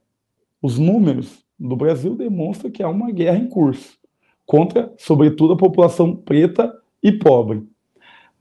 [0.61, 3.97] Os números do Brasil demonstram que há uma guerra em curso
[4.45, 7.67] contra, sobretudo, a população preta e pobre.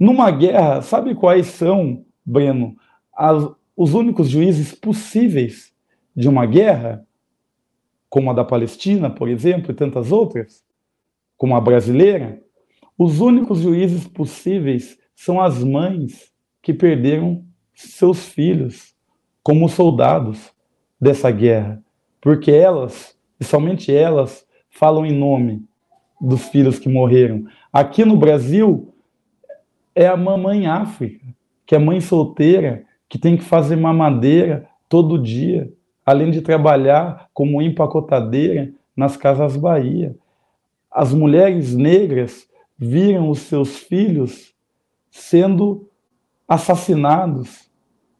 [0.02, 2.76] Numa guerra, sabe quais são, Breno,
[3.14, 5.72] as, os únicos juízes possíveis
[6.12, 7.06] de uma guerra?
[8.10, 10.64] Como a da Palestina, por exemplo, e tantas outras?
[11.36, 12.42] Como a brasileira?
[12.98, 18.96] Os únicos juízes possíveis são as mães que perderam seus filhos
[19.40, 20.50] como soldados
[21.00, 21.80] dessa guerra,
[22.20, 25.64] porque elas, e somente elas, falam em nome
[26.20, 27.46] dos filhos que morreram.
[27.72, 28.91] Aqui no Brasil,
[29.94, 31.24] é a mamãe África,
[31.66, 35.72] que é mãe solteira, que tem que fazer mamadeira todo dia,
[36.04, 40.16] além de trabalhar como empacotadeira nas casas Bahia.
[40.90, 42.46] As mulheres negras
[42.78, 44.52] viram os seus filhos
[45.10, 45.88] sendo
[46.48, 47.70] assassinados,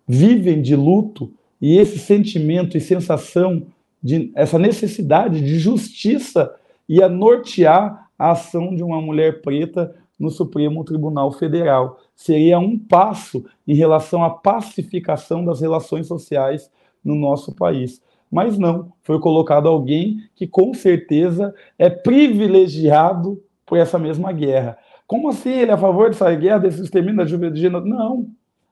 [0.06, 3.66] vivem de luto, e esse sentimento e sensação
[4.02, 6.54] de essa necessidade de justiça
[6.88, 11.98] ia nortear a ação de uma mulher preta no Supremo Tribunal Federal.
[12.14, 16.70] Seria um passo em relação à pacificação das relações sociais
[17.04, 18.00] no nosso país.
[18.30, 24.78] Mas não, foi colocado alguém que com certeza é privilegiado por essa mesma guerra.
[25.08, 27.68] Como assim ele é a favor dessa guerra, desse extermínio da juventude?
[27.68, 28.30] Não.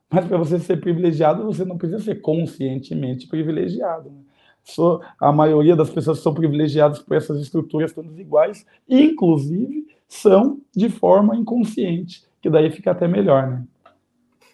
[0.09, 4.09] Mas para você ser privilegiado, você não precisa ser conscientemente privilegiado.
[4.09, 4.21] Né?
[5.19, 11.37] a maioria das pessoas são privilegiadas por essas estruturas todas iguais, inclusive são de forma
[11.37, 13.65] inconsciente, que daí fica até melhor, né?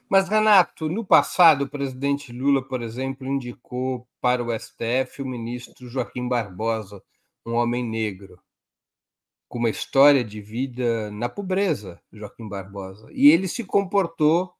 [0.08, 5.88] Mas, Renato, no passado, o presidente Lula, por exemplo, indicou para o STF o ministro
[5.88, 7.02] Joaquim Barbosa,
[7.44, 8.38] um homem negro,
[9.48, 13.08] com uma história de vida na pobreza, Joaquim Barbosa.
[13.10, 14.52] E ele se comportou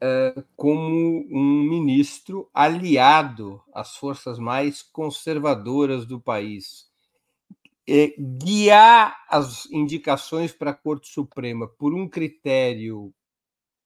[0.00, 6.86] é, como um ministro aliado às forças mais conservadoras do país
[7.88, 13.12] é, guiar as indicações para a Corte Suprema por um critério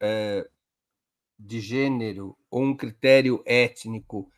[0.01, 0.49] é,
[1.39, 4.31] de gênero ou um critério étnico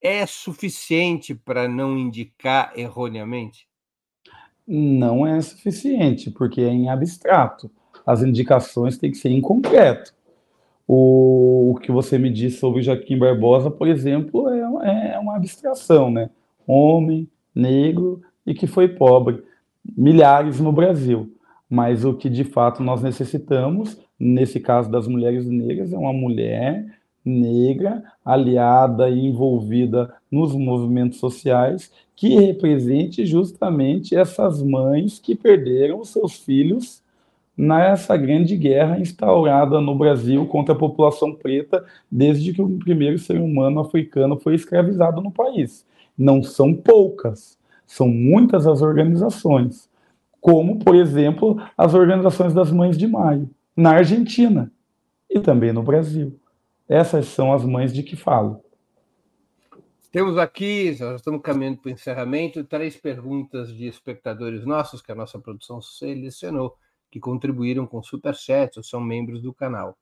[0.00, 3.66] é suficiente para não indicar erroneamente?
[4.66, 7.70] Não é suficiente, porque é em abstrato.
[8.06, 10.14] As indicações têm que ser em concreto.
[10.86, 16.10] O, o que você me disse sobre Joaquim Barbosa, por exemplo, é, é uma abstração,
[16.10, 16.30] né?
[16.66, 19.42] Homem, negro, e que foi pobre,
[19.96, 21.30] milhares no Brasil.
[21.68, 26.98] Mas o que de fato nós necessitamos, nesse caso das mulheres negras, é uma mulher
[27.22, 36.38] negra aliada e envolvida nos movimentos sociais que represente justamente essas mães que perderam seus
[36.38, 37.02] filhos
[37.54, 43.38] nessa grande guerra instaurada no Brasil contra a população preta desde que o primeiro ser
[43.40, 45.84] humano africano foi escravizado no país.
[46.16, 47.58] Não são poucas,
[47.88, 49.90] são muitas as organizações,
[50.40, 54.70] como, por exemplo, as organizações das Mães de Maio, na Argentina
[55.28, 56.38] e também no Brasil.
[56.86, 58.62] Essas são as mães de que falo.
[60.12, 65.14] Temos aqui, já estamos caminhando para o encerramento, três perguntas de espectadores nossos que a
[65.14, 66.76] nossa produção selecionou,
[67.10, 69.96] que contribuíram com superchat ou são membros do canal.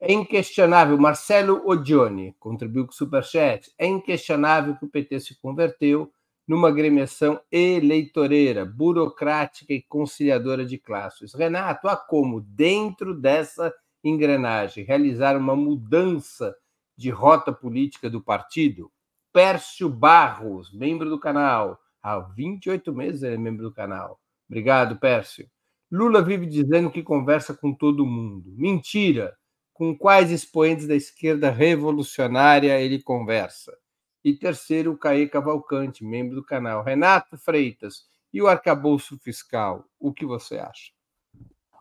[0.00, 3.72] É inquestionável, Marcelo Odione contribuiu com superchat.
[3.76, 6.12] É inquestionável que o PT se converteu
[6.46, 11.32] numa agremiação eleitoreira, burocrática e conciliadora de classes.
[11.34, 16.54] Renato, há como, dentro dessa engrenagem, realizar uma mudança
[16.96, 18.90] de rota política do partido?
[19.32, 21.80] Pércio Barros, membro do canal.
[22.02, 24.20] Há 28 meses ele é membro do canal.
[24.48, 25.48] Obrigado, Pércio.
[25.90, 28.52] Lula vive dizendo que conversa com todo mundo.
[28.56, 29.36] Mentira!
[29.72, 33.76] Com quais expoentes da esquerda revolucionária ele conversa?
[34.24, 36.82] E terceiro, o Caê Cavalcante, membro do canal.
[36.82, 40.90] Renato Freitas, E o arcabouço fiscal, o que você acha?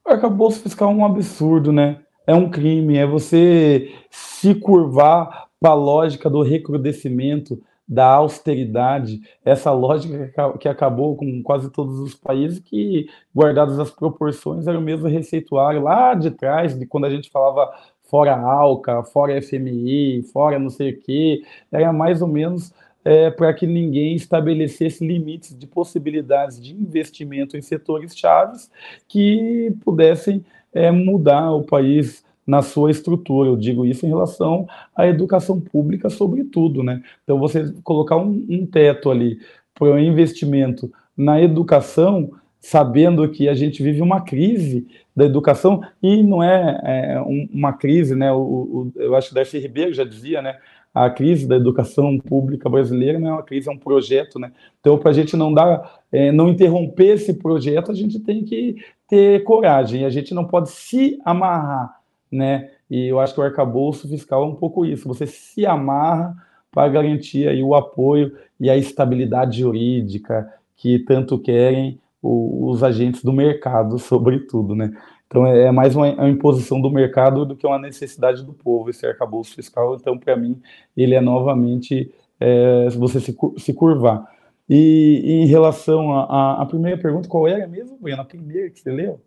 [0.05, 2.03] O arcabouço fiscal é um absurdo, né?
[2.27, 9.71] É um crime, é você se curvar para a lógica do recrudescimento, da austeridade, essa
[9.71, 15.07] lógica que acabou com quase todos os países que, guardadas as proporções, era o mesmo
[15.07, 17.73] receituário lá de trás, de quando a gente falava
[18.13, 21.41] fora ALCA, fora FMI, fora não sei o quê,
[21.71, 22.71] era mais ou menos
[23.03, 28.69] é, para que ninguém estabelecesse limites de possibilidades de investimento em setores chaves
[29.07, 33.49] que pudessem é, mudar o país na sua estrutura.
[33.49, 37.01] Eu digo isso em relação à educação pública, sobretudo, né?
[37.23, 39.39] Então, você colocar um, um teto ali
[39.73, 42.29] para o investimento na educação,
[42.63, 47.21] sabendo que a gente vive uma crise da educação, e não é, é
[47.53, 48.31] uma crise, né?
[48.31, 50.57] O, o, eu acho que Darcy Ribeiro já dizia, né?
[50.93, 54.51] A crise da educação pública brasileira não é uma crise, é um projeto, né?
[54.79, 58.77] Então, para a gente não dar, é, não interromper esse projeto, a gente tem que
[59.07, 60.05] ter coragem.
[60.05, 62.03] A gente não pode se amarrar
[62.33, 62.71] né?
[62.89, 65.07] E eu acho que o arcabouço fiscal é um pouco isso.
[65.07, 66.35] Você se amarra
[66.71, 73.33] para garantir aí o apoio e a estabilidade jurídica que tanto querem os agentes do
[73.33, 74.95] mercado, sobretudo, né?
[75.27, 79.05] Então é mais uma, uma, imposição do mercado do que uma necessidade do povo esse
[79.05, 79.95] arcabouço fiscal.
[79.95, 80.61] Então, para mim,
[80.95, 84.31] ele é novamente é, você se, se curvar.
[84.69, 88.21] E, e em relação à primeira pergunta, qual era mesmo, Breno?
[88.21, 89.19] A primeira que você leu?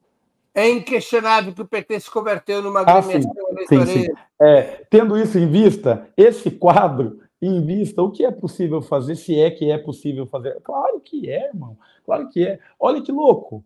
[0.55, 4.15] É inquestionável que o PT se converteu numa ah, agremiação eleitoreira.
[4.41, 9.39] É, tendo isso em vista, esse quadro em vista, o que é possível fazer, se
[9.39, 10.61] é que é possível fazer?
[10.63, 11.77] Claro que é, irmão.
[12.05, 12.59] Claro que é.
[12.81, 13.65] Olha que louco.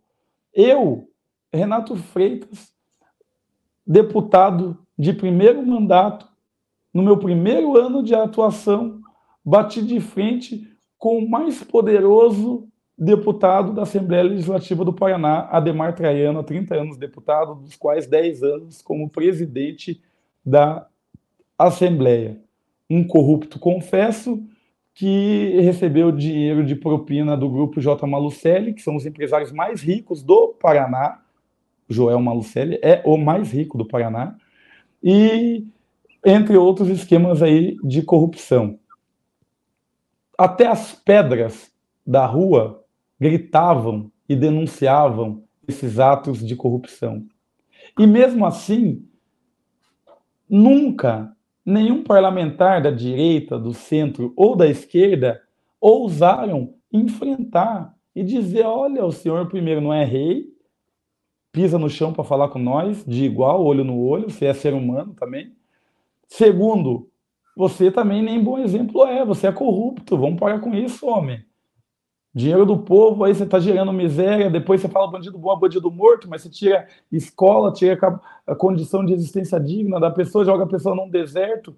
[0.52, 1.08] Eu,
[1.52, 2.72] Renato Freitas,
[3.86, 6.28] deputado de primeiro mandato,
[6.92, 9.00] no meu primeiro ano de atuação,
[9.44, 10.68] bati de frente
[10.98, 12.68] com o mais poderoso
[12.98, 18.82] deputado da Assembleia Legislativa do Paraná, Ademar Traiano, 30 anos deputado, dos quais 10 anos
[18.82, 20.02] como presidente
[20.44, 20.86] da
[21.56, 22.38] Assembleia.
[22.90, 24.42] Um corrupto, confesso,
[24.94, 28.06] que recebeu dinheiro de propina do grupo J.
[28.06, 31.22] Malucelli, que são os empresários mais ricos do Paraná.
[31.88, 34.36] Joel Malucelli é o mais rico do Paraná.
[35.02, 35.64] E
[36.24, 38.78] entre outros esquemas aí de corrupção.
[40.36, 41.70] Até as pedras
[42.06, 42.84] da rua
[43.18, 47.26] gritavam e denunciavam esses atos de corrupção.
[47.98, 49.06] E mesmo assim,
[50.48, 51.34] nunca
[51.70, 55.40] nenhum parlamentar da direita, do centro ou da esquerda
[55.80, 60.48] ousaram enfrentar e dizer: olha, o senhor primeiro não é rei,
[61.52, 64.74] pisa no chão para falar com nós, de igual, olho no olho, você é ser
[64.74, 65.54] humano também.
[66.26, 67.08] Segundo,
[67.56, 71.44] você também nem bom exemplo é, você é corrupto, vamos parar com isso, homem.
[72.32, 76.28] Dinheiro do povo, aí você está gerando miséria, depois você fala bandido bom, bandido morto,
[76.28, 80.94] mas você tira escola, tira a condição de existência digna da pessoa, joga a pessoa
[80.94, 81.74] num deserto,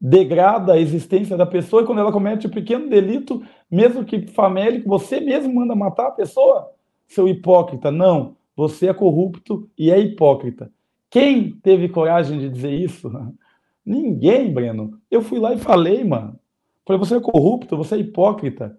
[0.00, 4.88] degrada a existência da pessoa, e quando ela comete um pequeno delito, mesmo que famélico,
[4.88, 6.70] você mesmo manda matar a pessoa?
[7.08, 10.70] Seu hipócrita, não, você é corrupto e é hipócrita.
[11.10, 13.10] Quem teve coragem de dizer isso?
[13.84, 15.00] Ninguém, Breno.
[15.10, 16.38] Eu fui lá e falei, mano.
[16.86, 18.78] Falei, você é corrupto, você é hipócrita.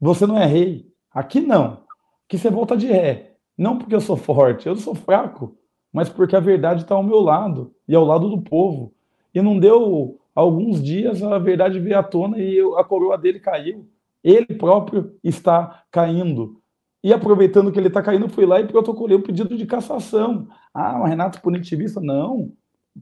[0.00, 0.90] Você não é rei.
[1.10, 1.84] Aqui não.
[2.26, 3.36] Aqui você volta de ré.
[3.56, 5.56] Não porque eu sou forte, eu sou fraco,
[5.92, 8.92] mas porque a verdade está ao meu lado e ao lado do povo.
[9.34, 13.88] E não deu alguns dias a verdade veio à tona e a coroa dele caiu.
[14.22, 16.60] Ele próprio está caindo.
[17.02, 20.48] E aproveitando que ele está caindo, fui lá e protocolei o pedido de cassação.
[20.74, 22.00] Ah, mas Renato punitivista?
[22.00, 22.52] Não.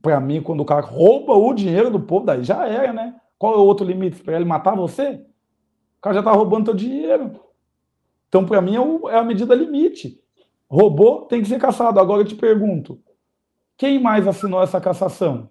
[0.03, 3.17] Para mim, quando o cara rouba o dinheiro do povo, daí já era, né?
[3.39, 4.23] Qual é o outro limite?
[4.23, 5.25] Para ele matar você?
[6.05, 7.41] Cara já está roubando teu dinheiro.
[8.29, 10.21] Então, para mim, é, o, é, a medida limite.
[10.69, 11.99] Roubou, tem que ser caçado.
[11.99, 13.01] Agora eu te pergunto:
[13.77, 15.49] quem mais assinou essa cassação?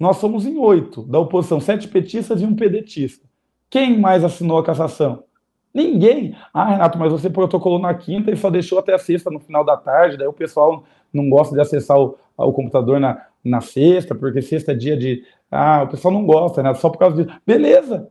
[0.00, 3.26] Nós somos em oito da oposição, sete petistas e um pedetista.
[3.70, 5.24] Quem mais assinou a cassação?
[5.72, 6.36] Ninguém.
[6.52, 9.64] Ah, Renato, mas você protocolou na quinta e só deixou até a sexta no final
[9.64, 14.14] da tarde, daí o pessoal não gosta de acessar o, o computador na, na sexta,
[14.14, 15.24] porque sexta é dia de.
[15.50, 16.74] Ah, o pessoal não gosta, né?
[16.74, 17.38] Só por causa disso.
[17.46, 18.10] Beleza,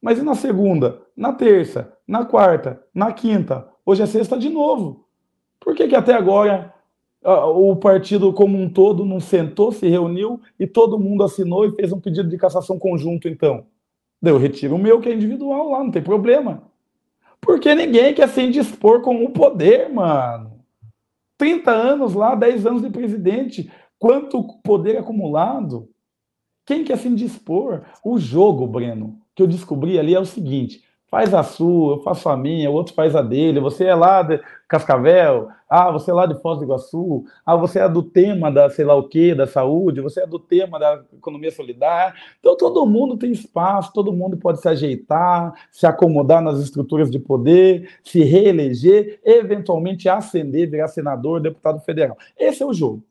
[0.00, 3.68] mas e na segunda, na terça, na quarta, na quinta?
[3.84, 5.06] Hoje é sexta de novo.
[5.58, 6.72] Por que, que até agora
[7.22, 11.92] o partido como um todo não sentou, se reuniu e todo mundo assinou e fez
[11.92, 13.66] um pedido de cassação conjunto, então?
[14.22, 16.62] Eu retiro o meu, que é individual lá, não tem problema.
[17.40, 20.60] Porque ninguém quer se indispor com o poder, mano.
[21.38, 25.88] 30 anos lá, 10 anos de presidente, quanto poder acumulado.
[26.66, 27.82] Quem quer se indispor?
[28.04, 32.28] O jogo, Breno, que eu descobri ali é o seguinte: faz a sua, eu faço
[32.28, 34.38] a minha, o outro faz a dele, você é lá de
[34.68, 38.68] Cascavel, ah, você é lá de Foz do Iguaçu, ah, você é do tema da
[38.68, 42.14] sei lá o quê, da saúde, você é do tema da economia solidária.
[42.38, 47.18] Então todo mundo tem espaço, todo mundo pode se ajeitar, se acomodar nas estruturas de
[47.18, 52.16] poder, se reeleger, eventualmente ascender, virar senador, deputado federal.
[52.38, 53.02] Esse é o jogo.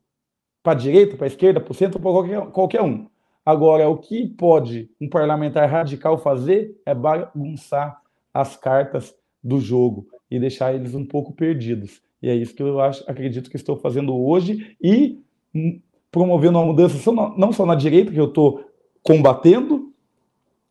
[0.61, 3.07] Para a direita, para a esquerda, para o centro, para qualquer, qualquer um.
[3.49, 7.99] Agora, o que pode um parlamentar radical fazer é bagunçar
[8.31, 11.99] as cartas do jogo e deixar eles um pouco perdidos.
[12.21, 15.19] E é isso que eu acho, acredito que estou fazendo hoje e
[16.11, 18.69] promovendo uma mudança não só na direita, que eu estou
[19.01, 19.91] combatendo,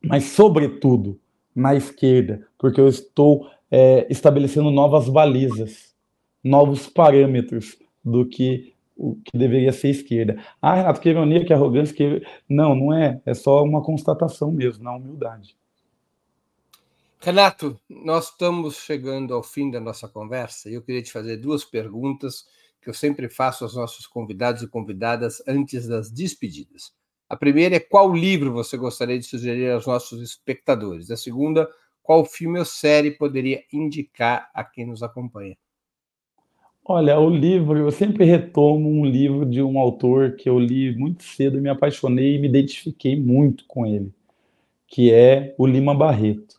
[0.01, 1.19] mas, sobretudo,
[1.53, 5.97] na esquerda, porque eu estou é, estabelecendo novas balizas,
[6.45, 10.45] novos parâmetros do que o que deveria ser esquerda.
[10.61, 12.21] Ah, Renato, que ironia, que arrogância, que...
[12.49, 13.23] Não, não é.
[13.25, 15.57] É só uma constatação mesmo, na humildade.
[17.21, 21.65] Renato, nós estamos chegando ao fim da nossa conversa e eu queria te fazer duas
[21.65, 22.47] perguntas
[22.83, 26.93] que eu sempre faço aos nossos convidados e convidadas antes das despedidas.
[27.29, 31.11] A primeira é qual livro você gostaria de sugerir aos nossos espectadores?
[31.11, 31.69] A segunda,
[32.03, 35.57] qual filme ou série poderia indicar a quem nos acompanha?
[36.91, 41.23] Olha, o livro, eu sempre retomo um livro de um autor que eu li muito
[41.23, 44.11] cedo me apaixonei e me identifiquei muito com ele,
[44.87, 46.57] que é o Lima Barreto.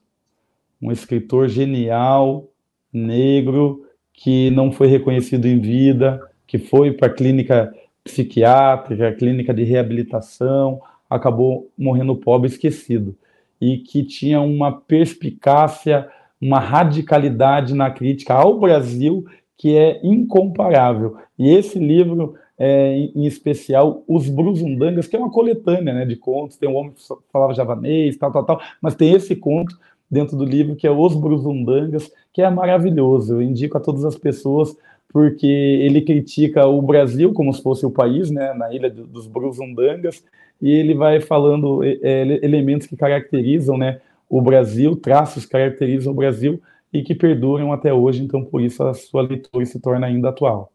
[0.79, 2.47] Um escritor genial,
[2.93, 7.73] negro, que não foi reconhecido em vida, que foi para a clínica
[8.03, 10.79] psiquiátrica, clínica de reabilitação,
[11.09, 13.17] acabou morrendo pobre esquecido.
[13.59, 16.07] E que tinha uma perspicácia,
[16.39, 19.25] uma radicalidade na crítica ao Brasil
[19.59, 21.17] que é incomparável.
[21.37, 26.55] E esse livro, é, em especial, Os Brusundangas, que é uma coletânea né, de contos,
[26.55, 29.77] tem um homem que falava javanês, tal, tal, tal, mas tem esse conto
[30.09, 33.33] dentro do livro que é Os Brusundangas, que é maravilhoso.
[33.33, 34.75] Eu indico a todas as pessoas
[35.11, 40.23] porque ele critica o Brasil como se fosse o país, né, na ilha dos Brusundangas,
[40.61, 43.99] e ele vai falando é, elementos que caracterizam, né,
[44.29, 46.61] o Brasil, traços que caracterizam o Brasil,
[46.91, 50.71] e que perduram até hoje, então por isso a sua leitura se torna ainda atual.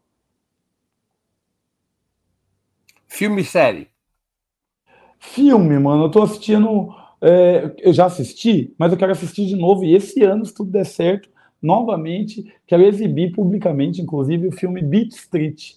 [3.07, 3.87] Filme e série?
[5.19, 6.93] Filme, mano, eu tô assistindo.
[7.21, 10.69] É, eu já assisti, mas eu quero assistir de novo, e esse ano, se tudo
[10.69, 11.29] der certo,
[11.61, 15.75] novamente, quero exibir publicamente, inclusive, o filme Beat Street.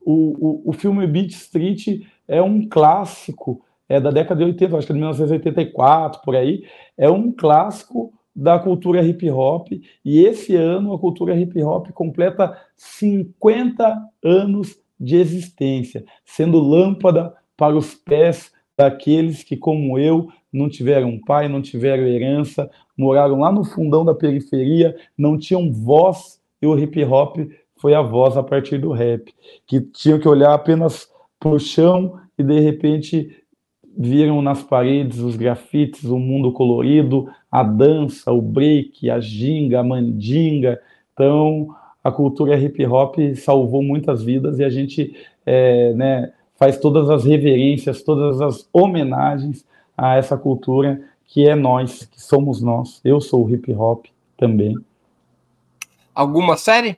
[0.00, 4.86] O, o, o filme Beat Street é um clássico, é da década de 80, acho
[4.86, 6.64] que é de 1984, por aí.
[6.96, 9.72] É um clássico da cultura hip hop,
[10.04, 17.74] e esse ano a cultura hip hop completa 50 anos de existência, sendo lâmpada para
[17.74, 23.64] os pés daqueles que, como eu, não tiveram pai, não tiveram herança, moraram lá no
[23.64, 27.38] fundão da periferia, não tinham voz, e o hip hop
[27.74, 29.34] foi a voz a partir do rap,
[29.66, 31.08] que tinham que olhar apenas
[31.40, 33.36] para o chão e de repente
[33.98, 39.82] viram nas paredes os grafites, o mundo colorido, a dança, o break, a ginga, a
[39.82, 40.80] mandinga.
[41.12, 47.10] Então, a cultura hip hop salvou muitas vidas e a gente é, né, faz todas
[47.10, 49.66] as reverências, todas as homenagens
[49.96, 53.00] a essa cultura que é nós, que somos nós.
[53.04, 54.06] Eu sou hip hop
[54.36, 54.76] também.
[56.14, 56.96] Alguma série?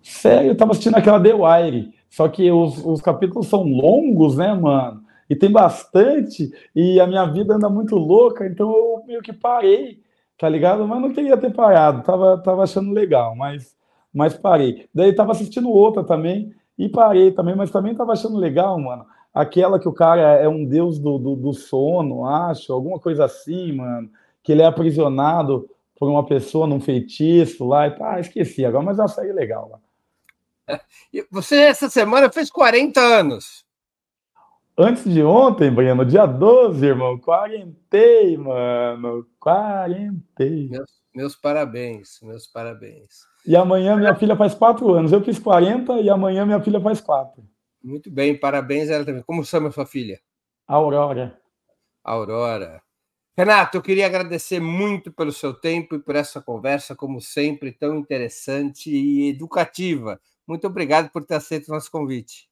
[0.00, 4.52] Sério, eu tava assistindo aquela The Wire, só que os, os capítulos são longos, né,
[4.54, 5.01] mano?
[5.32, 9.98] E tem bastante, e a minha vida anda muito louca, então eu meio que parei,
[10.38, 10.86] tá ligado?
[10.86, 13.74] Mas não queria ter parado, tava, tava achando legal, mas,
[14.12, 14.90] mas parei.
[14.94, 19.06] Daí tava assistindo outra também, e parei também, mas também tava achando legal, mano.
[19.32, 23.72] Aquela que o cara é um deus do, do, do sono, acho, alguma coisa assim,
[23.72, 24.10] mano,
[24.42, 25.66] que ele é aprisionado
[25.98, 29.32] por uma pessoa num feitiço lá, e tá, ah, esqueci agora, mas é uma série
[29.32, 29.80] legal
[30.68, 30.78] lá.
[31.32, 33.61] Você essa semana fez 40 anos.
[34.76, 39.26] Antes de ontem, Breno, dia 12, irmão, quarentei, mano.
[39.38, 40.68] Quarentei.
[40.70, 43.26] Meus, meus parabéns, meus parabéns.
[43.46, 45.12] E amanhã minha filha faz quatro anos.
[45.12, 47.44] Eu fiz 40 e amanhã minha filha faz quatro.
[47.84, 49.22] Muito bem, parabéns ela também.
[49.22, 50.18] Como chama sua filha?
[50.66, 51.38] Aurora.
[52.02, 52.82] Aurora.
[53.36, 57.98] Renato, eu queria agradecer muito pelo seu tempo e por essa conversa, como sempre, tão
[57.98, 60.18] interessante e educativa.
[60.46, 62.51] Muito obrigado por ter aceito o nosso convite.